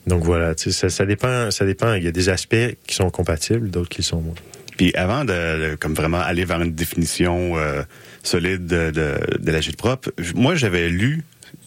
[0.07, 1.93] donc voilà, ça, dépend, ça dépend.
[1.93, 4.35] Il y a des aspects qui sont compatibles, d'autres qui sont moins.
[4.77, 5.31] Puis avant de,
[5.71, 7.83] de- comme vraiment aller vers une définition euh,
[8.23, 11.23] solide de, de, de la gîte propre, moi j'avais lu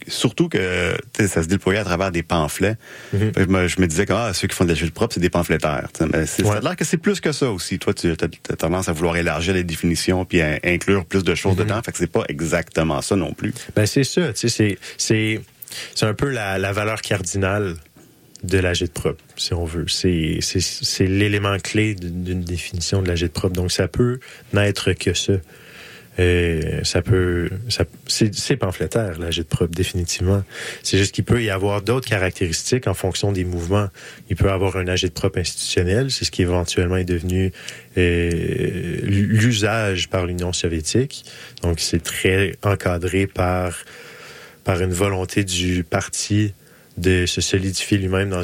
[0.08, 2.76] surtout que ça se déployait à travers des pamphlets.
[3.12, 3.32] Mhm.
[3.36, 5.30] Je me- je me disais que ah, ceux qui font de la propre, c'est des
[5.30, 5.88] pamphlétaires.
[6.12, 7.78] Mais c'est, ça a l'air que c'est plus que ça aussi.
[7.78, 11.56] Toi, tu as, tendance à vouloir élargir les définitions puis à inclure plus de choses
[11.56, 11.64] Mhm.
[11.64, 11.80] dedans.
[11.84, 13.52] Fait que c'est pas exactement ça non plus.
[13.74, 15.40] Ben c'est ça, tu sais, c'est c'est
[15.94, 17.74] c'est un peu la, la valeur cardinale
[18.42, 19.86] de la propre, si on veut.
[19.88, 23.54] C'est l'élément clé d'une définition de la propre.
[23.54, 24.20] Donc ça peut
[24.52, 25.34] n'être que ça.
[26.18, 30.42] Euh, ça peut, ça, c'est, pamphlétaire, la propre, définitivement.
[30.82, 33.88] C'est juste qu'il peut y avoir d'autres caractéristiques en fonction des mouvements.
[34.30, 37.52] Il peut avoir un agite propre institutionnel, c'est ce qui éventuellement est devenu
[37.98, 41.26] euh, l'usage par l'Union soviétique.
[41.62, 43.84] Donc c'est très encadré par
[44.64, 46.52] par une volonté du parti
[46.96, 48.42] de se solidifier lui-même dans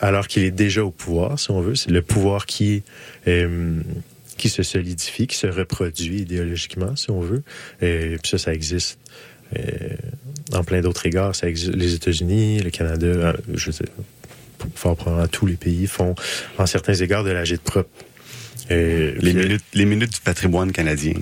[0.00, 1.74] alors qu'il est déjà au pouvoir, si on veut.
[1.74, 2.82] C'est le pouvoir qui
[3.26, 3.80] euh,
[4.36, 7.42] qui se solidifie, qui se reproduit idéologiquement, si on veut.
[7.80, 8.98] Et puis ça, ça existe
[9.56, 9.60] euh,
[10.52, 11.34] en plein d'autres égards.
[11.34, 13.84] Ça existe, les États-Unis, le Canada, euh, je sais,
[14.74, 16.14] fort probablement tous les pays font
[16.58, 17.90] en certains égards de la de propre.
[18.70, 21.14] Euh, Les minutes, les minutes du patrimoine canadien.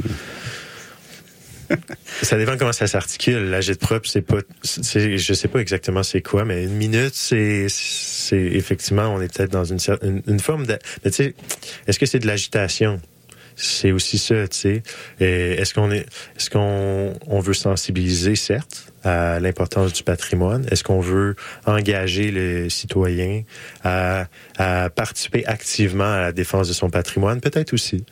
[2.23, 3.51] Ça dépend comment ça s'articule.
[3.51, 8.37] La propre, c'est pas, je sais pas exactement c'est quoi, mais une minute, c'est, c'est
[8.37, 11.35] effectivement, on est peut-être dans une forme de, mais tu sais,
[11.87, 13.01] est-ce que c'est de l'agitation?
[13.55, 14.83] C'est aussi ça, tu sais.
[15.21, 16.07] Est-ce qu'on est,
[16.37, 20.67] est-ce qu'on, on veut sensibiliser, certes, à l'importance du patrimoine?
[20.71, 23.43] Est-ce qu'on veut engager les citoyens
[23.85, 27.41] à, à participer activement à la défense de son patrimoine?
[27.41, 28.05] Peut-être aussi.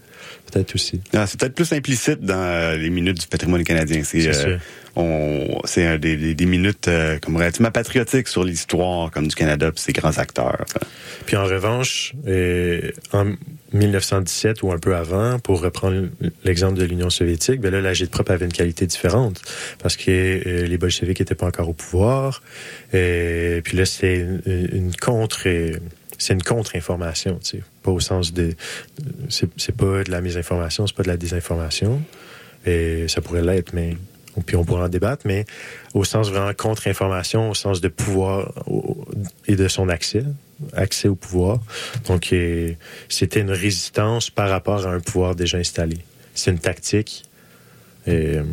[0.50, 1.00] Peut-être aussi.
[1.12, 4.02] Ah, c'est peut-être plus implicite dans euh, les minutes du patrimoine canadien.
[4.04, 4.58] C'est, C'est euh,
[4.96, 9.92] on, c'est des, minutes euh, comme relativement patriotiques sur l'histoire comme du Canada puis ses
[9.92, 10.64] grands acteurs.
[11.26, 12.14] Puis en revanche,
[13.12, 13.32] en
[13.72, 16.08] 1917 ou un peu avant, pour reprendre
[16.44, 19.40] l'exemple de l'Union soviétique, ben là, la propre avait une qualité différente
[19.82, 22.42] parce que euh, les bolcheviks n'étaient pas encore au pouvoir.
[22.92, 25.46] Et puis là, c'est une, une contre...
[26.18, 27.62] c'est une contre-information, tu sais.
[27.82, 28.54] Pas au sens de...
[29.28, 32.02] C'est pas de la misinformation, c'est pas de la désinformation.
[32.66, 33.96] Et ça pourrait l'être, mais...
[34.46, 35.44] Puis on pourra en débattre, mais
[35.92, 38.52] au sens vraiment contre-information, au sens de pouvoir
[39.48, 40.24] et de son accès,
[40.72, 41.58] accès au pouvoir.
[42.06, 42.34] Donc,
[43.08, 45.98] c'était une résistance par rapport à un pouvoir déjà installé.
[46.34, 47.24] C'est une tactique.
[48.08, 48.44] Euh,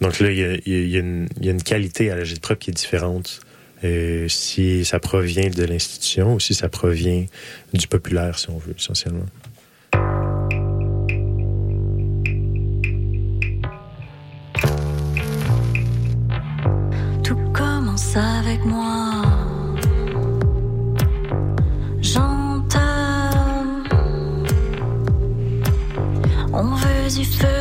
[0.00, 3.40] donc là, il y a, une, qualité à la propre qui est différente.
[3.84, 7.24] Euh, si ça provient de l'institution ou si ça provient
[7.72, 9.26] du populaire, si on veut, essentiellement.
[17.24, 19.22] Tout commence avec moi.
[22.00, 22.80] J'entends.
[26.52, 27.59] On veut du feu,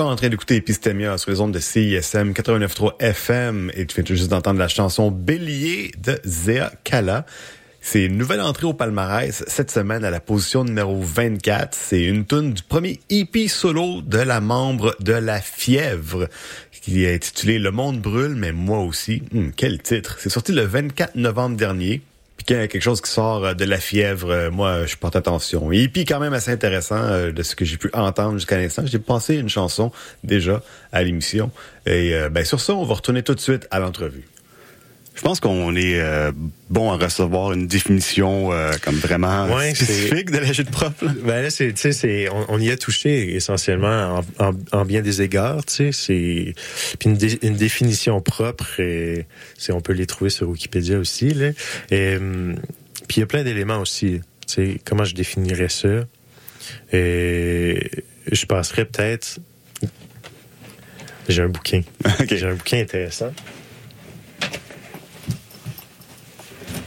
[0.00, 4.04] encore en train d'écouter Epistemia sur les ondes de CISM 89.3 FM et tu viens
[4.04, 7.26] tout juste d'entendre la chanson Bélier de Zéa Kala.
[7.82, 11.76] C'est une nouvelle entrée au palmarès cette semaine à la position numéro 24.
[11.78, 16.28] C'est une tune du premier EP solo de la membre de La Fièvre
[16.80, 19.22] qui est intitulé Le monde brûle, mais moi aussi.
[19.34, 20.16] Hum, quel titre!
[20.18, 22.00] C'est sorti le 24 novembre dernier.
[22.40, 25.70] Puis quelque chose qui sort euh, de la fièvre, euh, moi, je porte attention.
[25.72, 28.82] Et puis quand même assez intéressant euh, de ce que j'ai pu entendre jusqu'à l'instant.
[28.86, 29.92] J'ai pensé une chanson
[30.24, 31.50] déjà à l'émission.
[31.84, 34.29] Et ben sur ça, on va retourner tout de suite à l'entrevue.
[35.20, 36.32] Je pense qu'on est euh,
[36.70, 41.04] bon à recevoir une définition euh, comme vraiment Ouais, spécifique de l'agite propre.
[41.04, 41.12] là.
[41.22, 44.84] Ben là, c'est, tu sais, c'est, on, on y a touché essentiellement en, en, en
[44.86, 46.54] bien des égards, tu sais, c'est,
[46.98, 49.26] puis une, dé- une définition propre, et,
[49.58, 51.50] c'est, on peut les trouver sur Wikipédia aussi, là.
[51.90, 52.56] Et, hum,
[53.06, 56.06] puis il y a plein d'éléments aussi, tu sais, comment je définirais ça.
[56.94, 57.90] Et
[58.32, 59.38] je passerais peut-être,
[61.28, 61.82] j'ai un bouquin,
[62.30, 63.32] j'ai un bouquin intéressant.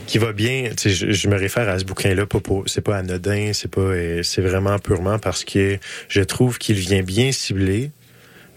[0.07, 0.69] Qui va bien.
[0.83, 2.25] Je, je me réfère à ce bouquin-là,
[2.65, 5.77] c'est pas anodin, c'est pas, euh, c'est vraiment purement parce que
[6.09, 7.91] je trouve qu'il vient bien cibler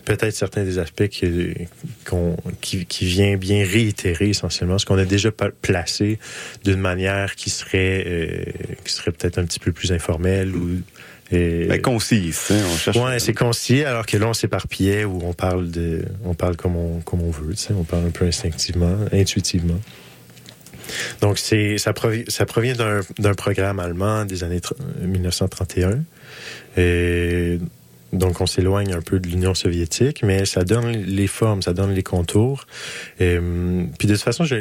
[0.06, 1.52] peut-être certains des aspects qui,
[2.08, 5.30] qu'on, qui, qui vient bien réitérer essentiellement ce qu'on a déjà
[5.60, 6.18] placé
[6.64, 8.44] d'une manière qui serait, euh,
[8.84, 10.80] qui serait peut-être un petit peu plus informelle ou
[11.32, 12.96] euh, Ben, concise, hein, on cherche.
[12.96, 16.76] Ouais, c'est concis, alors que là, on s'éparpillait où on parle de, on parle comme
[16.76, 19.80] on, comme on veut, tu sais, on parle un peu instinctivement, intuitivement.
[21.20, 26.04] Donc, ça, provi- ça provient d'un, programme allemand des années tr- 1931.
[26.76, 27.58] Et
[28.12, 31.92] donc, on s'éloigne un peu de l'Union soviétique, mais ça donne les formes, ça donne
[31.92, 32.66] les contours.
[33.18, 34.56] Puis, de toute façon, je,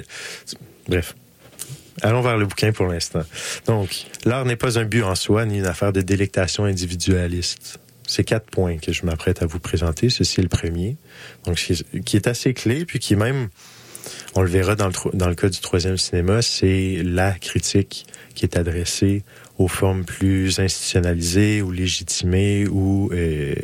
[0.87, 1.15] bref.
[2.01, 3.21] Allons vers le bouquin pour l'instant.
[3.67, 7.79] Donc, l'art n'est pas un but en soi, ni une affaire de délectation individualiste.
[8.05, 10.09] C'est quatre points que je m'apprête à vous présenter.
[10.09, 10.97] Ceci est le premier.
[11.45, 13.47] Donc, qui est assez clé, puis qui est même,
[14.35, 18.45] on le verra dans le, dans le cas du troisième cinéma, c'est la critique qui
[18.45, 19.23] est adressée
[19.57, 23.55] aux formes plus institutionnalisées ou légitimées ou, euh,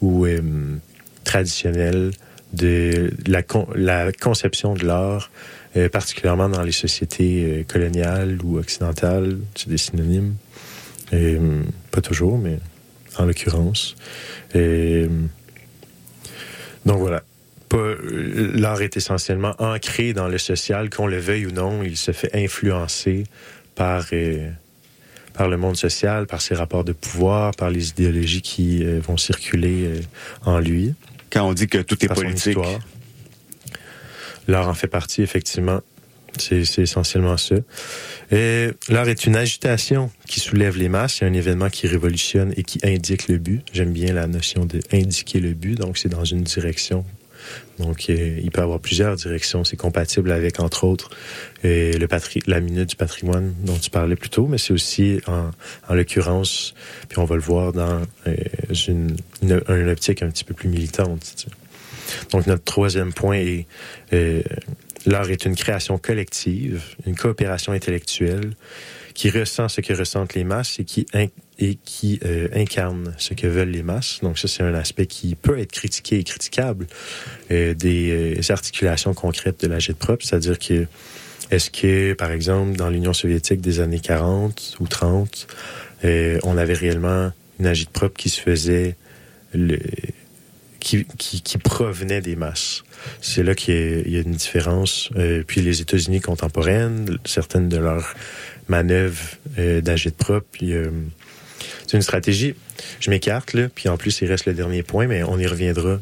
[0.00, 0.40] ou euh,
[1.22, 2.10] traditionnelles
[2.52, 5.30] de la, con- la conception de l'art,
[5.76, 9.38] euh, particulièrement dans les sociétés euh, coloniales ou occidentales.
[9.54, 10.34] C'est des synonymes.
[11.12, 12.58] Euh, pas toujours, mais
[13.16, 13.94] en l'occurrence.
[14.56, 15.08] Euh,
[16.84, 17.22] donc voilà.
[17.74, 21.82] Euh, L'art est essentiellement ancré dans le social, qu'on le veuille ou non.
[21.82, 23.24] Il se fait influencer
[23.74, 24.50] par, euh,
[25.32, 29.16] par le monde social, par ses rapports de pouvoir, par les idéologies qui euh, vont
[29.16, 30.00] circuler euh,
[30.44, 30.94] en lui
[31.30, 32.58] Quand on dit que tout est politique.
[34.48, 35.80] L'art en fait partie, effectivement.
[36.38, 37.56] C'est essentiellement ça.
[38.30, 41.16] Et L'art est une agitation qui soulève les masses.
[41.18, 43.62] C'est un événement qui révolutionne et qui indique le but.
[43.72, 45.76] J'aime bien la notion de indiquer le but.
[45.76, 47.04] Donc, c'est dans une direction.
[47.78, 49.64] Donc, il peut avoir plusieurs directions.
[49.64, 51.10] C'est compatible avec, entre autres,
[51.64, 52.08] euh, le
[52.46, 55.50] la minute du patrimoine dont tu parlais plus tôt, mais c'est aussi, en,
[55.88, 56.74] en l'occurrence,
[57.08, 58.34] puis on va le voir dans euh,
[58.88, 61.46] une, une, optique un petit peu plus militante.
[62.32, 63.66] Donc, notre troisième point est
[64.12, 64.42] euh,
[65.06, 68.54] l'art est une création collective, une coopération intellectuelle
[69.14, 71.06] qui ressent ce que ressentent les masses et qui,
[71.62, 74.20] et qui euh, incarne ce que veulent les masses.
[74.22, 76.86] Donc, ça, c'est un aspect qui peut être critiqué et critiquable
[77.50, 80.86] euh, des euh, articulations concrètes de l'agite propre, c'est-à-dire que
[81.50, 85.46] est-ce que, par exemple, dans l'Union soviétique des années 40 ou 30,
[86.04, 88.96] euh, on avait réellement une agite propre qui se faisait
[90.80, 92.84] qui, provenait des masses?
[93.20, 95.10] C'est là qu'il y, a- il y a une différence.
[95.46, 98.14] Puis les États-Unis contemporaines, certaines de leurs
[98.68, 99.18] manœuvres
[99.58, 100.90] euh, d'agite propre, puis euh,
[101.86, 102.54] c'est une stratégie.
[103.00, 105.98] Je m'écarte là, puis en plus il reste le dernier point, mais on y reviendra.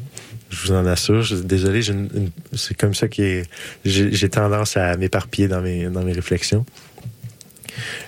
[0.49, 1.25] Je vous en assure.
[1.43, 1.81] Désolé,
[2.53, 3.43] c'est comme ça que
[3.85, 6.65] j'ai tendance à m'éparpiller dans mes dans mes réflexions.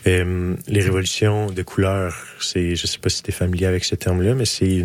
[0.07, 3.95] Euh, les révolutions de couleur, c'est, je sais pas si tu es familier avec ce
[3.95, 4.84] terme-là, mais c'est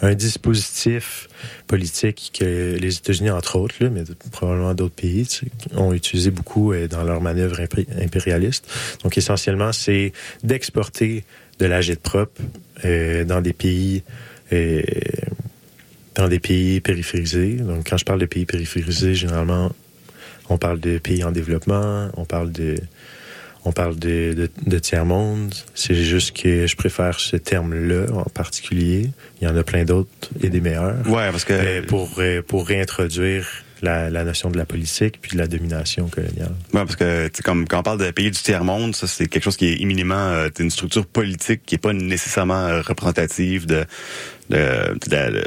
[0.00, 1.28] un dispositif
[1.66, 4.02] politique que les États-Unis, entre autres, là, mais
[4.32, 5.26] probablement d'autres pays,
[5.74, 7.60] ont utilisé beaucoup euh, dans leurs manœuvres
[8.00, 8.68] impérialistes.
[9.02, 10.12] Donc, essentiellement, c'est
[10.42, 11.24] d'exporter
[11.58, 12.40] de l'agite propre
[12.84, 14.02] euh, dans des pays
[14.52, 14.82] euh,
[16.14, 17.54] dans des pays périphérisés.
[17.56, 19.70] Donc, quand je parle de pays périphérisés, généralement,
[20.48, 22.76] on parle de pays en développement, on parle de
[23.64, 25.52] on parle de, de, de tiers-monde.
[25.74, 29.10] C'est juste que je préfère ce terme-là en particulier.
[29.40, 30.96] Il y en a plein d'autres et des meilleurs.
[31.08, 33.46] ouais, parce que Euh, pour, euh, pour réintroduire
[33.82, 36.52] la, la notion de la politique puis de la domination coloniale.
[36.72, 39.44] Ouais, parce que comme quand on parle de pays du tiers monde, ça c'est quelque
[39.44, 43.84] chose qui est éminemment euh, une structure politique qui est pas nécessairement euh, représentative de
[44.48, 44.56] de,
[45.08, 45.44] de- de-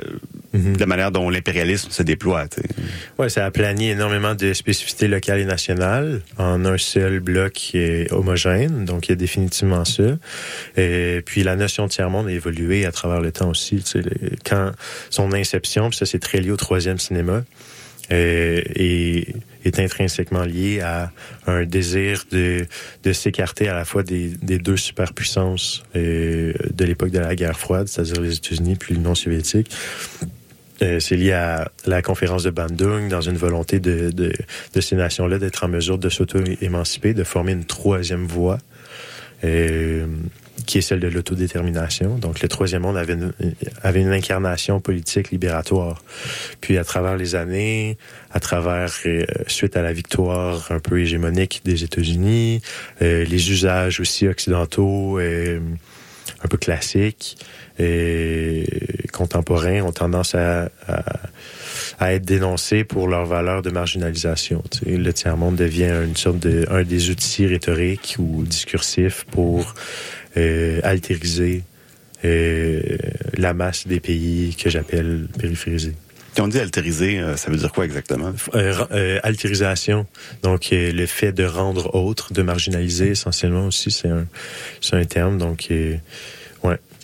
[0.52, 0.74] Mhm.
[0.74, 2.46] de la manière dont l'impérialisme se déploie.
[3.20, 7.78] Ouais, ça a plané énormément de spécificités locales et nationales en un seul bloc qui
[7.78, 10.18] est homogène, donc il y a définitivement ça.
[10.76, 13.84] Et puis la notion de tiers-monde a évolué à travers le temps aussi.
[14.44, 14.72] Quand
[15.12, 17.44] son inception, puis ça c'est très lié au troisième cinéma,
[18.12, 19.34] et
[19.66, 21.12] est intrinsèquement lié à
[21.48, 22.66] un désir de,
[23.12, 24.30] s'écarter à la fois des,
[24.60, 29.72] deux superpuissances euh, de l'époque de la guerre froide, c'est-à-dire les États-Unis puis l'Union soviétique.
[30.82, 34.32] Euh, c'est lié à la conférence de Bandung dans une volonté de,
[34.80, 38.60] ces nations-là d'être en mesure de s'auto-émanciper, de former une troisième voie,
[39.44, 40.06] euh,
[40.66, 42.18] qui est celle de l'autodétermination.
[42.18, 43.34] Donc le troisième monde avait une,
[43.82, 46.04] avait une incarnation politique libératoire.
[46.62, 47.98] Puis à travers les années,
[48.32, 52.62] à travers, euh, suite à la victoire un peu hégémonique des États-Unis,
[53.02, 55.60] euh, les usages aussi occidentaux, euh,
[56.44, 57.38] un peu classiques,
[57.80, 58.66] et
[59.12, 61.04] contemporains ont tendance à, à,
[62.00, 64.64] à être dénoncés pour leur valeur de marginalisation.
[64.70, 69.74] Tu sais, le tiers-monde devient une sorte de un des outils rhétoriques ou discursifs pour
[70.40, 71.64] euh, altériser
[72.26, 72.82] euh,
[73.38, 75.96] la masse des pays que j'appelle périphérisés.
[76.36, 78.34] Quand on dit altérisé, euh, ça veut dire quoi exactement?
[78.56, 80.06] Euh, altérisation,
[80.44, 84.26] donc le fait de rendre autre, de marginaliser essentiellement aussi, c'est un,
[84.92, 85.38] un terme.
[85.38, 85.70] Donc,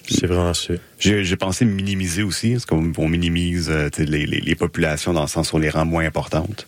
[0.07, 0.73] c'est vraiment ça.
[0.99, 5.21] J'ai j'ai pensé minimiser aussi, parce qu'on on minimise euh, les, les, les populations dans
[5.21, 6.65] le sens où on les rend moins importantes.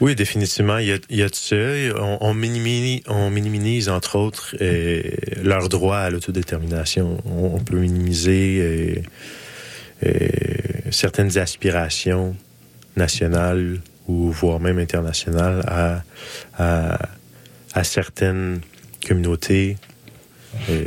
[0.00, 1.56] Oui, définitivement, il y a, il y a de ça.
[2.00, 5.02] On, on, minimise, on minimise, entre autres, euh,
[5.42, 7.22] leur droit à l'autodétermination.
[7.24, 8.94] On, on peut minimiser euh,
[10.04, 10.28] euh,
[10.90, 12.36] certaines aspirations
[12.96, 16.02] nationales ou voire même internationales à,
[16.58, 16.98] à,
[17.72, 18.60] à certaines
[19.06, 19.76] communautés
[20.70, 20.84] euh,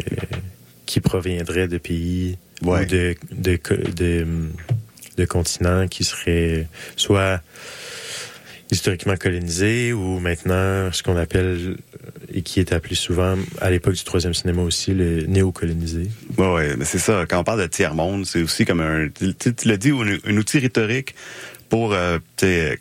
[0.88, 2.82] qui proviendraient de pays Ouais.
[2.82, 4.26] ou de, de, co- de,
[5.18, 6.66] de continents qui seraient
[6.96, 7.40] soit
[8.72, 11.78] historiquement colonisés ou maintenant ce qu'on appelle
[12.34, 16.08] et qui est appelé souvent à l'époque du troisième cinéma aussi le néocolonisé.
[16.38, 17.26] Ouais, ouais, mais c'est ça.
[17.30, 19.34] Quand on parle de tiers-monde, c'est aussi comme un, tu,
[19.66, 21.14] l'as dit, un, un outil rhétorique
[21.70, 22.80] pour, euh, sais,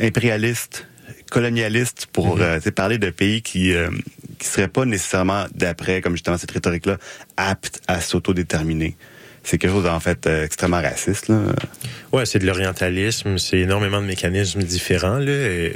[0.00, 0.86] impérialiste,
[1.30, 2.42] colonialiste, pour Mhm.
[2.42, 3.90] euh, parler de pays qui euh,
[4.40, 6.96] qui seraient pas nécessairement d'après, comme justement cette rhétorique-là,
[7.36, 8.96] aptes à s'autodéterminer.
[9.42, 11.28] C'est quelque chose en fait euh, extrêmement raciste.
[11.28, 11.40] Là.
[12.12, 15.70] Ouais, c'est de l'orientalisme, c'est énormément de mécanismes différents là, euh,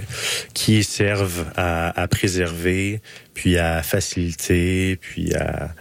[0.55, 3.01] qui servent à, préserver,
[3.35, 5.75] puis à faciliter, puis à,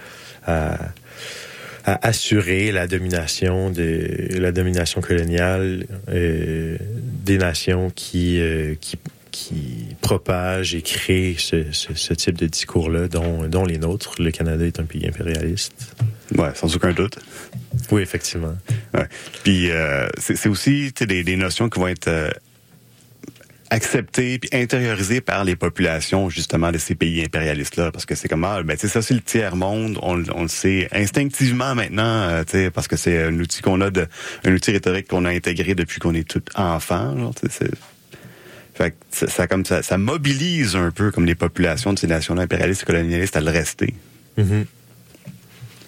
[1.86, 6.78] assurer la domination de la domination coloniale euh,
[7.26, 8.42] des nations qui
[9.34, 14.14] qui propagent et créent ce, ce, ce type de discours-là, dont, dont les nôtres.
[14.20, 15.74] Le Canada est un pays impérialiste.
[16.38, 17.18] Ouais, sans aucun doute.
[17.92, 18.56] Oui, effectivement.
[18.94, 19.08] Ouais.
[19.44, 22.30] Puis euh, c'est aussi des, des notions qui vont être euh,
[23.70, 28.28] acceptées puis intériorisées par les populations justement de ces pays impérialistes là parce que c'est
[28.28, 32.44] comme ah, ben ça c'est le tiers monde on, le- on le sait instinctivement maintenant
[32.54, 34.06] euh, parce que c'est un outil qu'on a de
[34.46, 37.34] un outil rhétorique qu'on a intégré depuis qu'on est tout enfant genre
[38.74, 42.08] fait que ça, ça comme ça, ça mobilise un peu comme les populations de ces
[42.08, 43.94] nations impérialistes et colonialistes à le rester.
[44.38, 44.66] Mhm.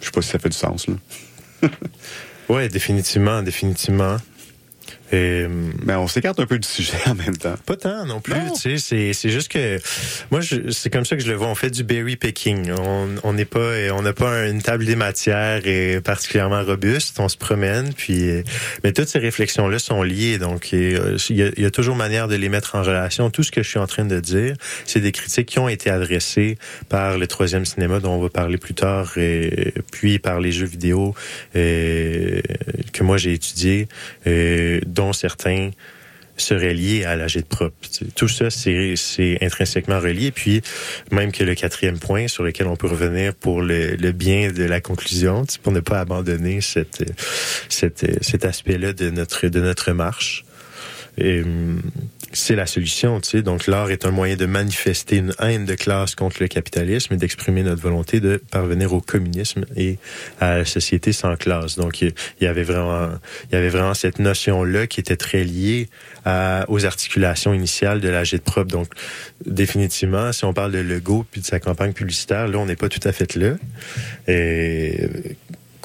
[0.01, 0.95] Je sais pas si ça fait du sens là.
[2.49, 4.17] Ouais, définitivement, définitivement.
[5.11, 5.45] Et,
[5.85, 7.55] Mais on s'écarte un peu du sujet en même temps.
[7.65, 8.53] Pas tant non plus, Non.
[8.53, 9.79] tu sais, c'est c'est juste que
[10.31, 12.71] moi je- c'est comme ça que je le vois, on fait du berry picking.
[12.71, 17.29] On on n'est pas on n'a pas une table des matières et particulièrement robuste, on
[17.29, 18.43] se promène puis euh,
[18.83, 21.71] mais toutes ces réflexions là sont liées donc euh, il y, a, il y a
[21.71, 23.29] toujours manière de les mettre en relation.
[23.29, 25.89] Tout ce que je suis en train de dire, c'est des critiques qui ont été
[25.89, 26.57] adressées
[26.89, 30.65] par le troisième cinéma dont on va parler plus tard et puis par les jeux
[30.65, 31.13] vidéo
[31.55, 32.41] euh,
[32.93, 33.87] que moi j'ai étudié
[34.27, 35.71] euh, dont certains
[36.37, 37.75] seraient liés à l'âge de propre.
[38.15, 40.31] Tout ça, c'est intrinsèquement relié.
[40.31, 40.61] Puis,
[41.11, 44.81] même que le quatrième point sur lequel on peut revenir pour le, bien de la
[44.81, 47.03] conclusion, pour ne pas abandonner cette,
[47.69, 50.43] cet aspect-là de notre, de notre marche.
[51.21, 51.81] Hum,
[52.35, 53.41] c'est la solution, tu sais.
[53.41, 57.17] Donc, l'art est un moyen de manifester une haine de classe contre le capitalisme et
[57.17, 59.97] d'exprimer notre volonté de parvenir au communisme et
[60.39, 61.75] à la société sans classe.
[61.75, 63.09] Donc, il y avait vraiment,
[63.49, 65.89] il y avait vraiment cette notion-là qui était très liée
[66.67, 68.71] aux articulations initiales de la de propre.
[68.71, 68.87] Donc,
[69.45, 72.89] définitivement, si on parle de Legault puis de sa campagne publicitaire, là, on n'est pas
[72.89, 73.55] tout à fait là.
[74.27, 75.09] Et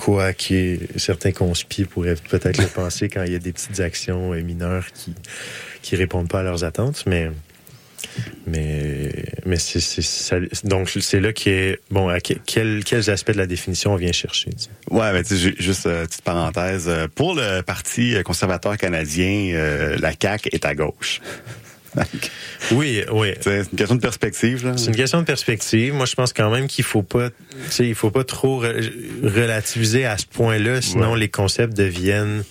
[0.00, 4.32] quoi que certains conspires pourraient peut-être le penser quand il y a des petites actions
[4.32, 5.14] euh, mineures qui
[5.82, 7.30] qui répondent pas à leurs attentes, mais
[8.46, 9.12] Mais,
[9.44, 12.08] mais c'est, c'est, ça- donc c'est là qui est bon.
[12.08, 14.68] À que- quel- quels aspects de la définition on vient chercher tu sais?
[14.90, 16.86] Ouais, mais tu sais, juste euh, petite parenthèse.
[16.88, 21.20] euh, Pour le Parti conservateur canadien, euh, la CAQ est à gauche.
[22.72, 23.32] Oui, oui.
[23.40, 24.64] C'est une question de perspective.
[24.64, 24.76] Là.
[24.76, 25.92] C'est une question de perspective.
[25.92, 27.36] Moi, je pense quand même qu'il faut pas, tu
[27.70, 28.90] sais, il faut pas trop re-
[29.24, 31.18] relativiser à ce point-là, sinon Ouais.
[31.18, 32.44] les concepts deviennent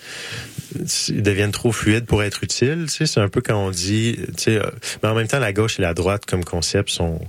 [1.09, 2.85] deviennent trop fluides pour être utiles.
[2.87, 4.69] Tu sais, c'est un peu quand on dit, tu sais, euh,
[5.03, 7.19] mais en même temps, la gauche et la droite comme concept sont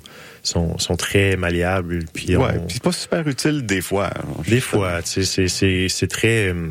[0.43, 2.05] sont, sont très malléables.
[2.15, 4.07] Puis Ouais, on- puis c'est pas super utile des fois.
[4.07, 6.69] alors, des fois, tu sais, c'est c'est très, euh,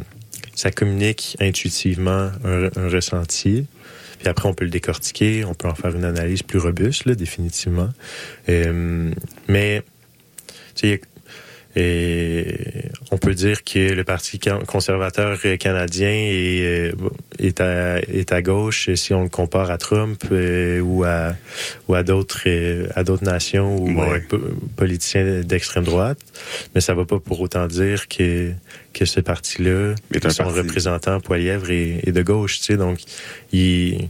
[0.55, 3.65] ça communique intuitivement un, un ressenti.
[4.17, 7.15] Puis après, on peut le décortiquer, on peut en faire une analyse plus robuste, là,
[7.15, 7.89] définitivement.
[8.49, 9.11] Euh,
[9.47, 9.81] mais,
[10.75, 11.01] tu sais,
[11.75, 12.45] et
[13.11, 16.91] on peut dire que le Parti can- conservateur euh, canadien est, euh,
[17.37, 21.35] est, à, est à gauche si on le compare à Trump euh, ou à,
[21.87, 24.23] ou à d'autres euh, à d'autres nations ou Ouais.
[24.33, 24.39] euh,
[24.77, 26.19] politiciens d'extrême droite.
[26.73, 28.51] Mais ça va pas pour autant dire que,
[28.93, 29.93] que ce parti-là,
[30.29, 30.59] son parti.
[30.59, 32.59] représentant Poilièvre est, est de gauche.
[32.59, 32.99] Tu sais, donc,
[33.53, 34.09] il,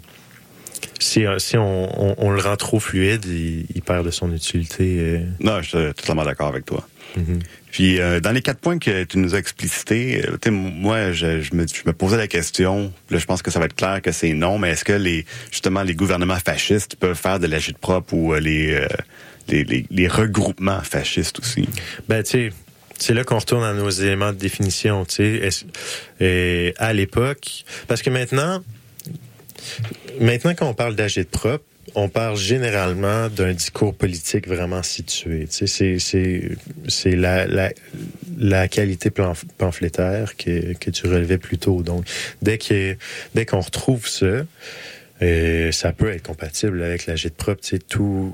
[1.00, 4.98] si, si on, on, on le rend trop fluide, il, il perd de son utilité.
[5.00, 5.20] euh.
[5.40, 6.88] Non, je suis totalement d'accord avec toi.
[7.16, 7.40] Mhm.
[7.72, 11.68] Puis euh, dans les quatre points que tu nous as explicités, euh, moi, je, me,
[11.68, 12.92] je me posais la question.
[13.10, 15.26] Là, je pense que ça va être clair que c'est non, mais est-ce que les
[15.52, 21.68] justement les gouvernements fascistes peuvent faire de l'agite propre ou euh, les, regroupements fascistes aussi?
[22.08, 22.50] Ben, tu sais,
[22.98, 25.42] c'est là qu'on retourne à nos éléments de définition, tu
[26.20, 26.74] sais.
[26.78, 28.64] À l'époque, parce que maintenant,
[30.20, 31.64] maintenant quand on parle d'agite propre,
[31.96, 35.48] on parle généralement d'un discours politique vraiment situé.
[35.50, 37.72] C'est la, la
[38.40, 39.12] la qualité
[39.58, 41.84] pamphlétaire que tu relevais plus tôt.
[41.84, 42.06] Donc
[42.42, 42.96] dès que
[43.36, 44.46] dès qu'on retrouve ça,
[45.22, 47.62] euh, ça peut être compatible avec l'agite propre.
[47.62, 48.34] Tu sais, tout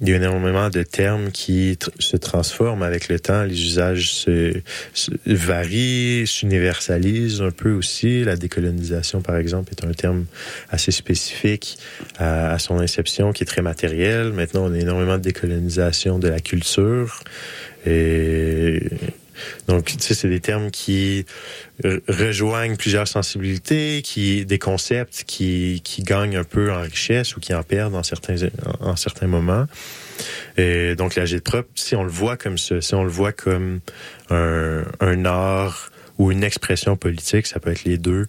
[0.00, 3.42] il y a énormément de termes qui se transforment avec le temps.
[3.42, 4.60] Les usages se,
[5.26, 8.22] varient, s'universalisent un peu aussi.
[8.22, 10.26] La décolonisation, par exemple, est un terme
[10.70, 11.78] assez spécifique
[12.18, 14.32] à, à son inception, qui est très matériel.
[14.32, 17.22] Maintenant, on a énormément de décolonisation de la culture.
[17.86, 18.80] Et
[19.66, 21.26] donc, tu sais, c'est des termes qui
[21.82, 27.40] re- rejoignent plusieurs sensibilités, qui des concepts qui, qui gagnent un peu en richesse ou
[27.40, 28.36] qui en perdent en certains
[28.80, 29.66] en, certains moments.
[30.56, 33.32] Et donc, la de propre, si on le voit comme ça, si on le voit
[33.32, 33.80] comme
[34.30, 38.26] un, art ou une expression politique, ça peut être les deux,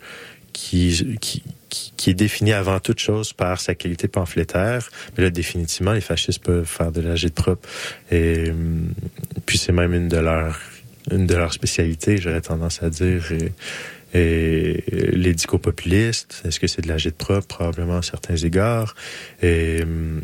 [0.54, 4.90] qui, qui, qui, qui est défini avant toute chose par sa qualité pamphlétaire.
[5.18, 7.68] Mais là, définitivement, les fascistes peuvent faire de la de propre.
[8.12, 8.94] Et hum,
[9.46, 10.60] puis, c'est même une de leurs
[11.12, 13.24] une de leurs spécialités, j'aurais tendance à dire.
[14.14, 14.84] Et,
[15.60, 17.48] populistes, est-ce que c'est de la de propre?
[17.48, 18.96] Probablement à certains égards.
[19.44, 20.22] Hum,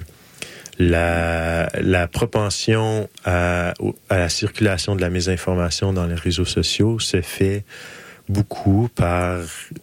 [0.80, 3.74] la, propension à,
[4.10, 7.64] la circulation de la mésinformation dans les réseaux sociaux se fait
[8.28, 9.40] beaucoup par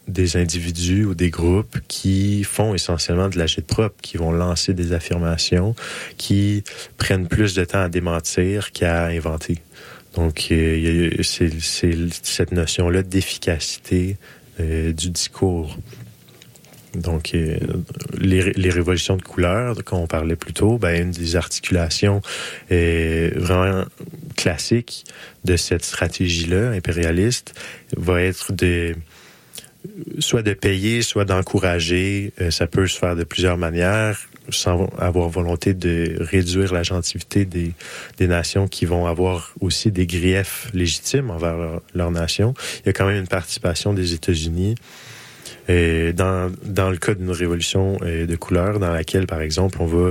[0.08, 4.74] des individus ou des groupes qui font essentiellement de la de propre, qui vont lancer
[4.74, 5.76] des affirmations,
[6.16, 6.64] qui
[6.98, 9.58] prennent plus de temps à démentir qu'à inventer.
[10.14, 10.46] Donc,
[11.22, 14.16] c'est cette notion-là d'efficacité
[14.60, 15.78] euh, du discours.
[16.94, 17.56] Donc, euh,
[18.18, 22.20] les, les révolutions de couleurs dont on parlait plus tôt, ben, une des articulations
[22.70, 23.84] euh, vraiment
[24.36, 25.04] classiques
[25.44, 27.54] de cette stratégie-là, impérialiste,
[27.96, 28.94] va être de
[30.18, 32.32] soit de payer, soit d'encourager.
[32.40, 37.44] Euh, ça peut se faire de plusieurs manières, sans avoir volonté de réduire la gentilité
[37.44, 37.74] des,
[38.20, 42.54] nations qui vont avoir aussi des griefs légitimes envers leur, nation.
[42.80, 44.74] Il y a quand même une participation des États-Unis
[45.70, 50.10] euh, dans, le cas d'une révolution euh, de couleur, dans laquelle, par exemple, on va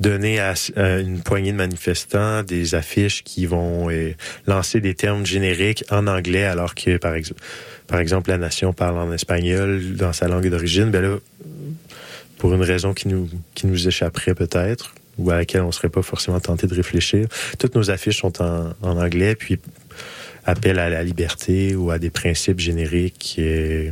[0.00, 4.12] donner à, à une poignée de manifestants des affiches qui vont euh,
[4.46, 7.40] lancer des termes génériques en anglais, alors que, par, exemple
[7.86, 10.90] par exemple, la nation parle en espagnol dans sa langue d'origine.
[10.90, 11.18] Ben là,
[12.44, 16.02] pour une raison qui nous, qui nous échapperait peut-être, ou à laquelle on serait pas
[16.02, 17.26] forcément tenté de réfléchir,
[17.58, 19.58] toutes nos affiches sont en, anglais, puis
[20.44, 23.90] appellent à la liberté ou à des principes génériques euh,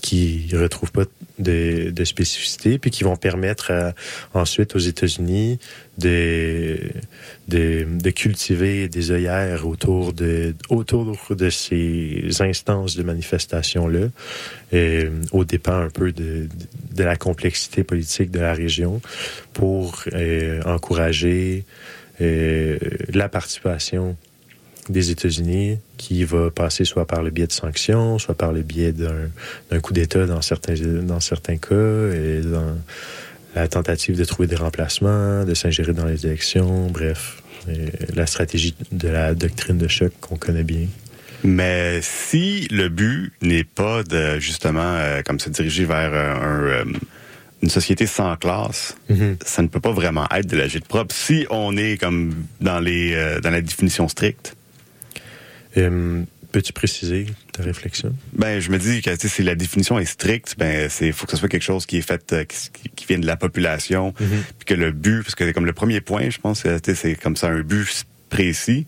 [0.00, 1.06] qui retrouvent pas
[1.40, 3.94] de, spécificité, puis qui vont permettre à-
[4.32, 5.58] ensuite aux États-Unis
[5.98, 6.78] de,
[7.48, 14.08] de, de cultiver des œillères autour de, autour de ces instances de manifestation-là,
[14.74, 16.48] euh, au dépend un peu de,
[16.94, 19.00] de la complexité politique de la région,
[19.52, 21.64] pour euh, encourager
[22.20, 22.78] euh,
[23.12, 24.16] la participation
[24.88, 28.92] des États-Unis qui va passer soit par le biais de sanctions, soit par le biais
[28.92, 32.74] d'un coup d'État dans certains dans certains cas et dans
[33.54, 38.74] la tentative de trouver des remplacements, de s'ingérer dans les élections, bref, euh, la stratégie
[38.92, 40.86] de la doctrine de choc qu'on connaît bien.
[41.44, 46.62] Mais si le but n'est pas de justement euh, comme se diriger vers euh, un,
[46.64, 46.84] euh,
[47.62, 49.36] une société sans classe, Mhm.
[49.44, 53.38] ça ne peut pas vraiment être de l'agite propre si on est comme dans les
[53.42, 54.54] dans la définition stricte.
[55.74, 57.26] Peux-tu préciser
[57.58, 58.14] ta réflexion?
[58.32, 61.38] Ben, je me dis que si la définition est stricte, ben c'est faut que ce
[61.38, 64.74] soit quelque chose qui est fait euh, qui, qui vient de la population, puis que
[64.74, 67.36] le but, parce que c'est comme le premier point, je pense, que, sais, c'est comme
[67.36, 68.86] ça un but précis.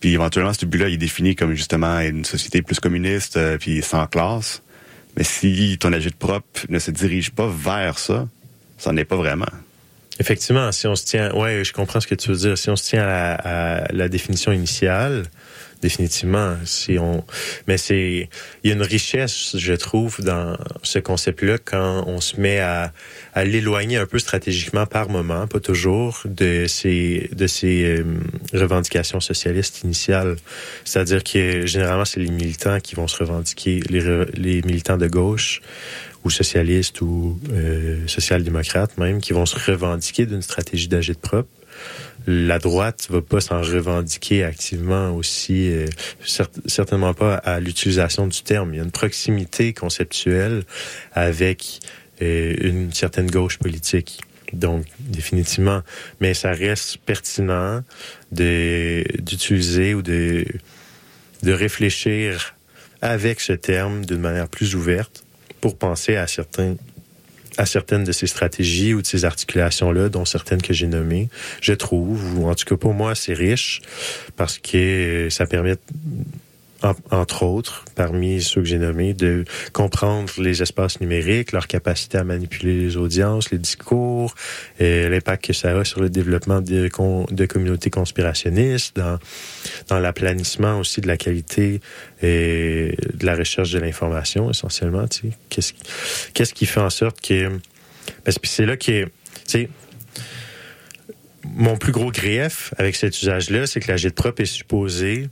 [0.00, 3.82] Puis éventuellement, ce but-là, il est défini comme justement une société plus communiste, euh, puis
[3.82, 4.62] sans classe.
[5.16, 8.28] Mais si ton agite propre ne se dirige pas vers ça,
[8.78, 9.50] ça n'est pas vraiment.
[10.18, 12.56] Effectivement, si on se tient, ouais, je comprends ce que tu veux dire.
[12.56, 15.24] Si on se tient à à la définition initiale,
[15.80, 17.24] définitivement, si on,
[17.66, 18.28] mais c'est,
[18.62, 22.92] il y a une richesse, je trouve, dans ce concept-là quand on se met à,
[23.34, 28.04] à l'éloigner un peu stratégiquement par moment, pas toujours, de ces, de ces euh,
[28.52, 30.36] revendications socialistes initiales.
[30.84, 35.60] C'est-à-dire que généralement, c'est les militants qui vont se revendiquer, les, les militants de gauche
[36.24, 41.48] ou socialistes ou euh, social-démocrates même, qui vont se revendiquer d'une stratégie d'agite propre.
[42.26, 45.86] La droite va pas s'en revendiquer activement aussi, euh,
[46.24, 48.74] cer- certainement pas à l'utilisation du terme.
[48.74, 50.64] Il y a une proximité conceptuelle
[51.12, 51.80] avec
[52.20, 54.20] euh, une certaine gauche politique.
[54.52, 55.82] Donc, définitivement.
[56.20, 57.82] Mais ça reste pertinent
[58.32, 60.44] d'utiliser ou de,
[61.42, 62.54] de réfléchir
[63.00, 65.24] avec ce terme d'une manière plus ouverte
[65.60, 66.76] pour penser à certains
[67.60, 71.28] à certaines de ces stratégies ou de ces articulations-là, dont certaines que j'ai nommées,
[71.60, 73.82] je trouve, ou en tout cas pour moi, c'est riche
[74.36, 75.76] parce que ça permet,
[77.10, 82.24] entre autres, parmi ceux que j'ai nommés, de comprendre les espaces numériques, leur capacité à
[82.24, 84.34] manipuler les audiences, les discours,
[84.78, 86.88] et l'impact que ça a sur le développement de,
[87.46, 91.80] communautés conspirationnistes, dans, l'aplanissement aussi de la qualité
[92.22, 95.06] et de la recherche de l'information, essentiellement.
[95.08, 95.36] Tu sais.
[95.48, 95.72] Qu'est-ce,
[96.32, 97.50] qu'est-ce qui fait en sorte que...
[98.24, 99.04] Parce que c'est là que...
[99.04, 99.10] Tu
[99.46, 99.68] sais,
[101.44, 105.28] mon plus gros grief avec cet usage-là, c'est que la jet propre est supposée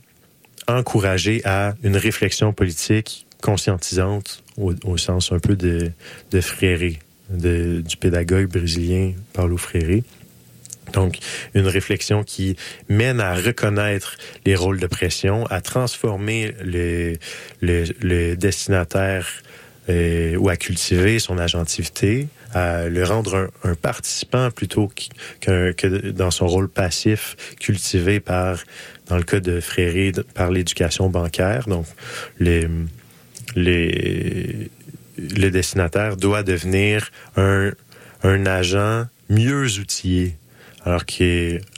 [0.77, 5.91] encourager à une réflexion politique conscientisante au, sens un peu de,
[6.31, 10.01] de du pédagogue brésilien Paulo Freire.
[10.93, 11.19] Donc,
[11.53, 12.55] une réflexion qui
[12.89, 17.17] mène à reconnaître les rôles de pression, à transformer le,
[17.61, 19.27] le, le destinataire
[19.89, 24.91] euh, ou à cultiver son agentivité, à le rendre un, participant plutôt
[25.41, 28.59] que dans son rôle passif cultivé par,
[29.07, 31.67] dans le cas de Fréré, de- par l'éducation bancaire.
[31.67, 31.85] Donc,
[32.39, 32.67] les,
[35.17, 37.71] le destinataire doit devenir un,
[38.23, 40.35] un agent mieux outillé.
[40.85, 41.03] Alors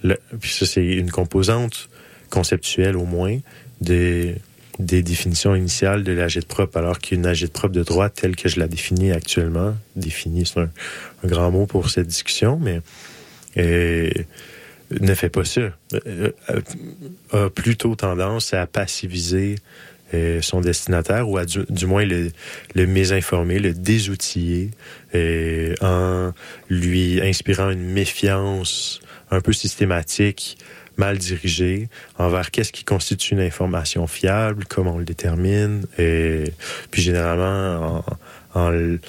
[0.03, 1.89] le- puis ça, c'est une composante
[2.29, 3.39] conceptuelle au moins
[3.81, 4.35] des,
[4.79, 8.59] des définitions initiales de l'agite propre, alors qu'une agite propre de droite telle que je
[8.59, 10.69] la définis actuellement, définie, c'est un,
[11.25, 12.81] grand mot pour cette discussion, mais
[13.57, 14.09] euh,
[14.99, 15.61] ne fait pas ça.
[15.61, 16.61] Euh, euh,
[17.31, 19.55] a plutôt tendance à passiviser
[20.41, 22.31] son destinataire ou à du, moins le,
[22.75, 24.71] le mésinformer, le désoutiller
[25.13, 26.33] en
[26.69, 28.99] lui inspirant une méfiance
[29.29, 30.57] un peu systématique,
[31.01, 31.89] mal dirigée
[32.19, 36.53] envers qu'est-ce qui constitue une information fiable, comment on le détermine, et
[36.91, 38.03] puis généralement
[38.53, 38.99] en, en, le,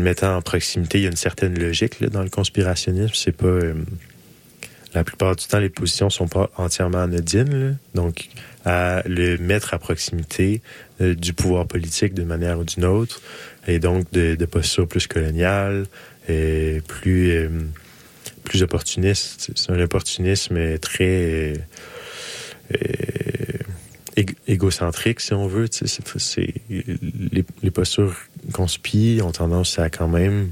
[0.00, 3.12] mettant en proximité, il y a une certaine logique là, dans le conspirationnisme.
[3.14, 3.74] C'est pas euh,
[4.94, 7.76] la plupart du temps, les positions sont pas entièrement anodines.
[7.94, 8.28] Donc,
[8.64, 10.62] à le mettre à proximité
[11.02, 13.20] euh, du pouvoir politique d'une manière ou d'une autre,
[13.66, 15.84] et donc de, de postures plus coloniales,
[16.28, 17.48] et plus euh,
[18.44, 19.50] plus opportuniste.
[19.54, 21.54] C'est un opportunisme très euh,
[22.72, 22.76] euh,
[24.16, 25.68] ég- égocentrique, si on veut.
[26.70, 28.14] les, les postures
[28.52, 30.50] conspi ont tendance à quand même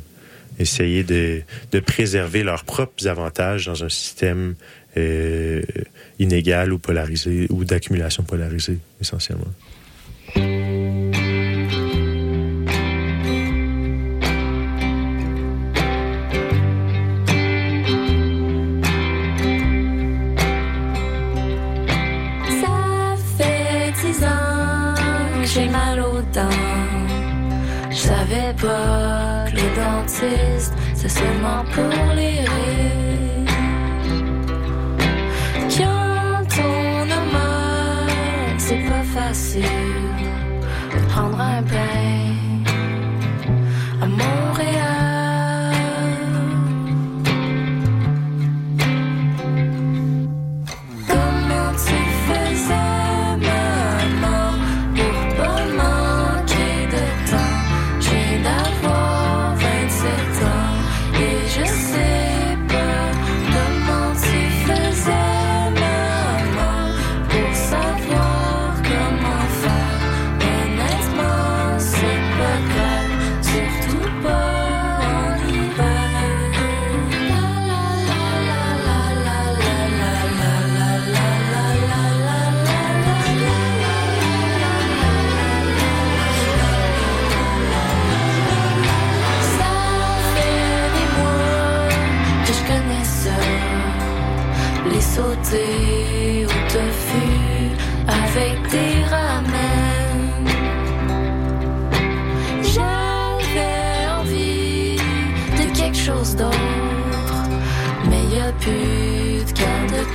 [0.58, 1.42] essayer de,
[1.86, 4.54] préserver leurs propres avantages dans un système
[4.96, 5.62] euh,
[6.18, 9.46] inégal ou polarisé ou d'accumulation polarisée, essentiellement.
[28.62, 33.52] Pas que le dentiste, c'est seulement pour les rires.
[35.76, 39.62] Quand on a mal, c'est pas facile
[40.94, 42.01] de prendre un bain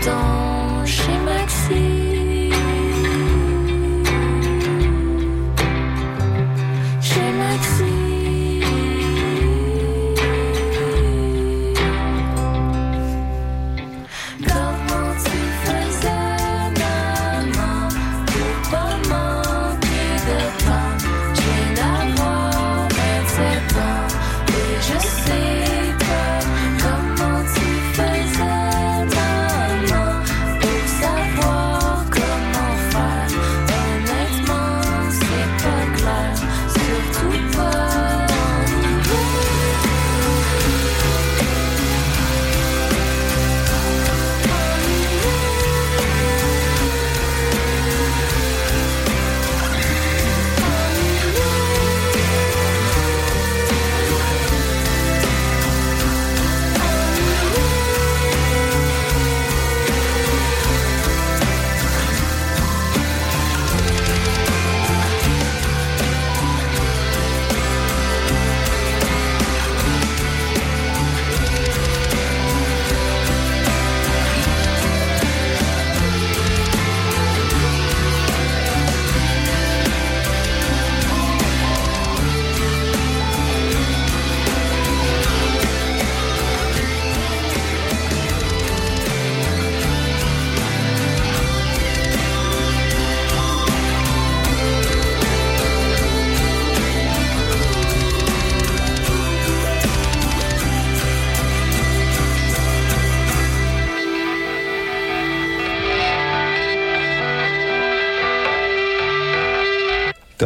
[0.08, 0.37] temps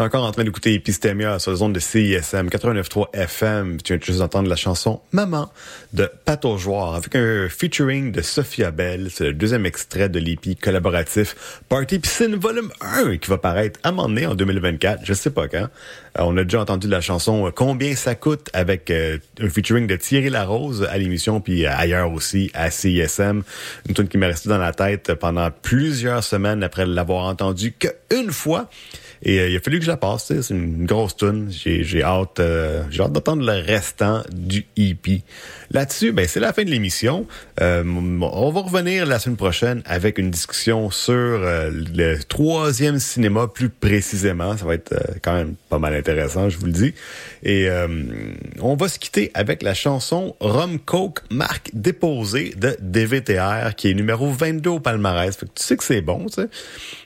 [0.02, 3.82] encore en train d'écouter Epistemia sur la zone de CISM 89.3 FM.
[3.82, 5.52] Tu viens juste d'entendre la chanson Maman
[5.94, 6.10] de
[6.58, 9.10] Joueur avec un featuring de Sophia Bell.
[9.12, 13.90] C'est le deuxième extrait de l'EP collaboratif Party Piscine Volume 1 qui va paraître à
[13.90, 15.02] un moment donné en 2024.
[15.04, 15.68] Je sais pas quand.
[16.18, 19.88] Euh, on a déjà entendu la chanson euh, Combien ça coûte avec euh, un featuring
[19.88, 23.44] de Thierry Larose à l'émission puis ailleurs aussi à CISM.
[23.88, 28.32] Une tune qui m'est restée dans la tête pendant plusieurs semaines après l'avoir entendu qu'une
[28.32, 28.70] fois.
[29.24, 30.34] Et euh, il a fallu que je la passe.
[30.42, 31.48] C'est une grosse tune.
[31.50, 35.24] J'ai, j'ai hâte, euh, j'ai hâte d'entendre le restant du EP.
[35.74, 37.26] Là-dessus, ben c'est la fin de l'émission.
[37.62, 43.48] Euh, on va revenir la semaine prochaine avec une discussion sur euh, le troisième cinéma
[43.48, 44.58] plus précisément.
[44.58, 46.94] Ça va être euh, quand même pas mal intéressant, je vous le dis.
[47.44, 47.88] Et euh,
[48.60, 53.94] on va se quitter avec la chanson Rum Coke marque déposée de DVTR qui est
[53.94, 55.36] numéro 22 au palmarès.
[55.36, 56.50] Fait que tu sais que c'est bon, tu sais.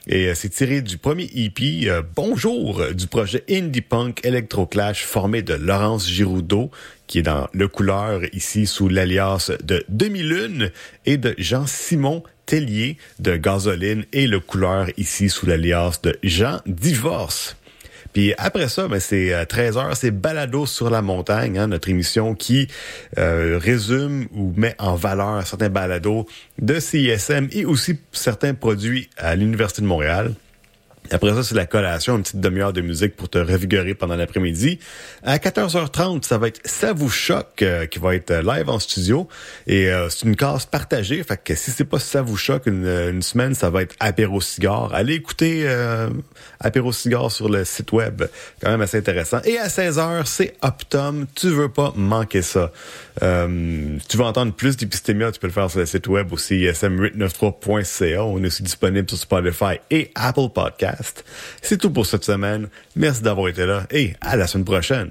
[0.08, 5.42] Et c'est tiré du premier EP Bonjour euh, du projet Indie Punk Electro Clash formé
[5.42, 6.70] de Laurence Giroudot
[7.06, 10.70] qui est dans Le Couleur ici sous l'alias de Demi-Lune
[11.06, 17.56] et de Jean-Simon Tellier de Gasoline et Le Couleur ici sous l'alias de Jean Divorce.
[18.12, 21.88] Puis après ça, ben c'est euh, 13 heures, c'est Balado sur la montagne, hein, notre
[21.88, 22.68] émission qui
[23.18, 26.26] euh, résume ou met en valeur certains balados
[26.60, 30.34] de CISM et aussi certains produits à l'Université de Montréal.
[31.12, 34.78] Après ça, c'est la collation, une petite demi-heure de musique pour te revigorer pendant l'après-midi.
[35.22, 38.78] À 14h30, ça va être Ça vous choque, euh, qui va être euh, live en
[38.78, 39.28] studio.
[39.66, 41.22] Et euh, c'est une case partagée.
[41.22, 44.40] Fait que si c'est pas Ça vous choque une, une semaine, ça va être Apéro
[44.40, 44.94] Cigare.
[44.94, 46.08] Allez écouter euh,
[46.60, 48.22] Apéro Cigare sur le site web.
[48.60, 49.40] Quand même assez intéressant.
[49.44, 51.26] Et à 16h, c'est Optum.
[51.34, 52.72] Tu veux pas manquer ça.
[53.22, 56.66] Euh, tu veux entendre plus d'Epistémia, tu peux le faire sur le site web aussi,
[56.66, 58.24] ism893.ca.
[58.24, 60.95] On est aussi disponible sur Spotify et Apple Podcast.
[61.62, 62.68] C'est tout pour cette semaine.
[62.94, 65.10] Merci d'avoir été là et à la semaine prochaine.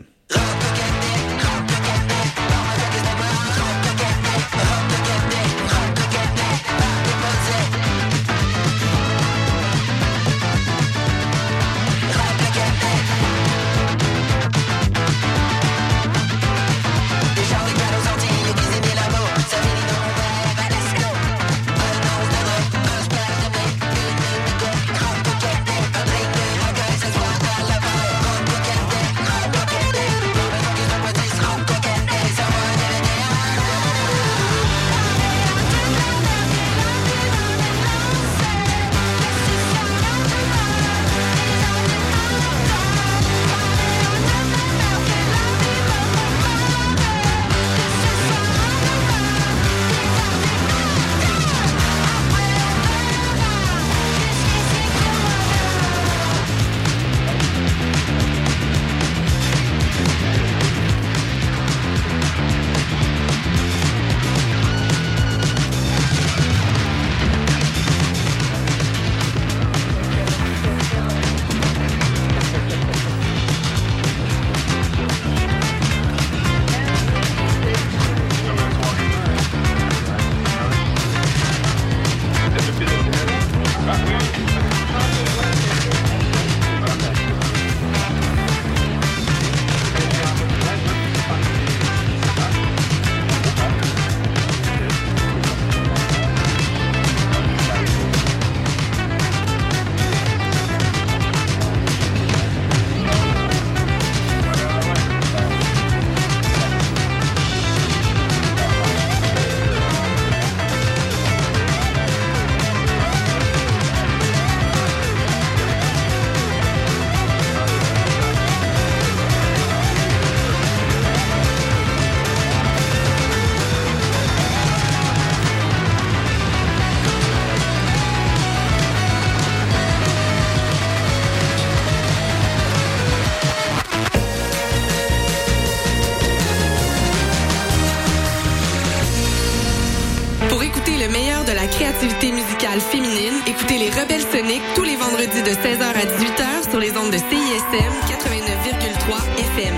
[143.96, 149.22] Rebelles Soniques tous les vendredis de 16h à 18h sur les ondes de CISM 89,3
[149.38, 149.76] FM.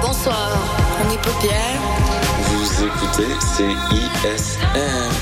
[0.00, 0.50] Bonsoir,
[1.00, 1.80] on est Paupière.
[2.44, 5.21] Vous écoutez CISM.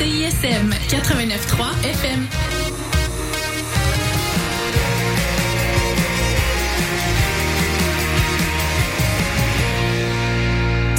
[0.00, 2.26] CISM 89.3 FM.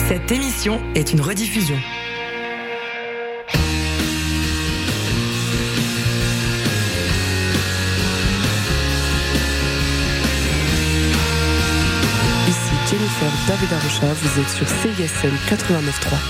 [0.07, 1.77] Cette émission est une rediffusion.
[12.47, 16.17] Ici Jennifer David Arrocha, vous êtes sur CISM 89.3.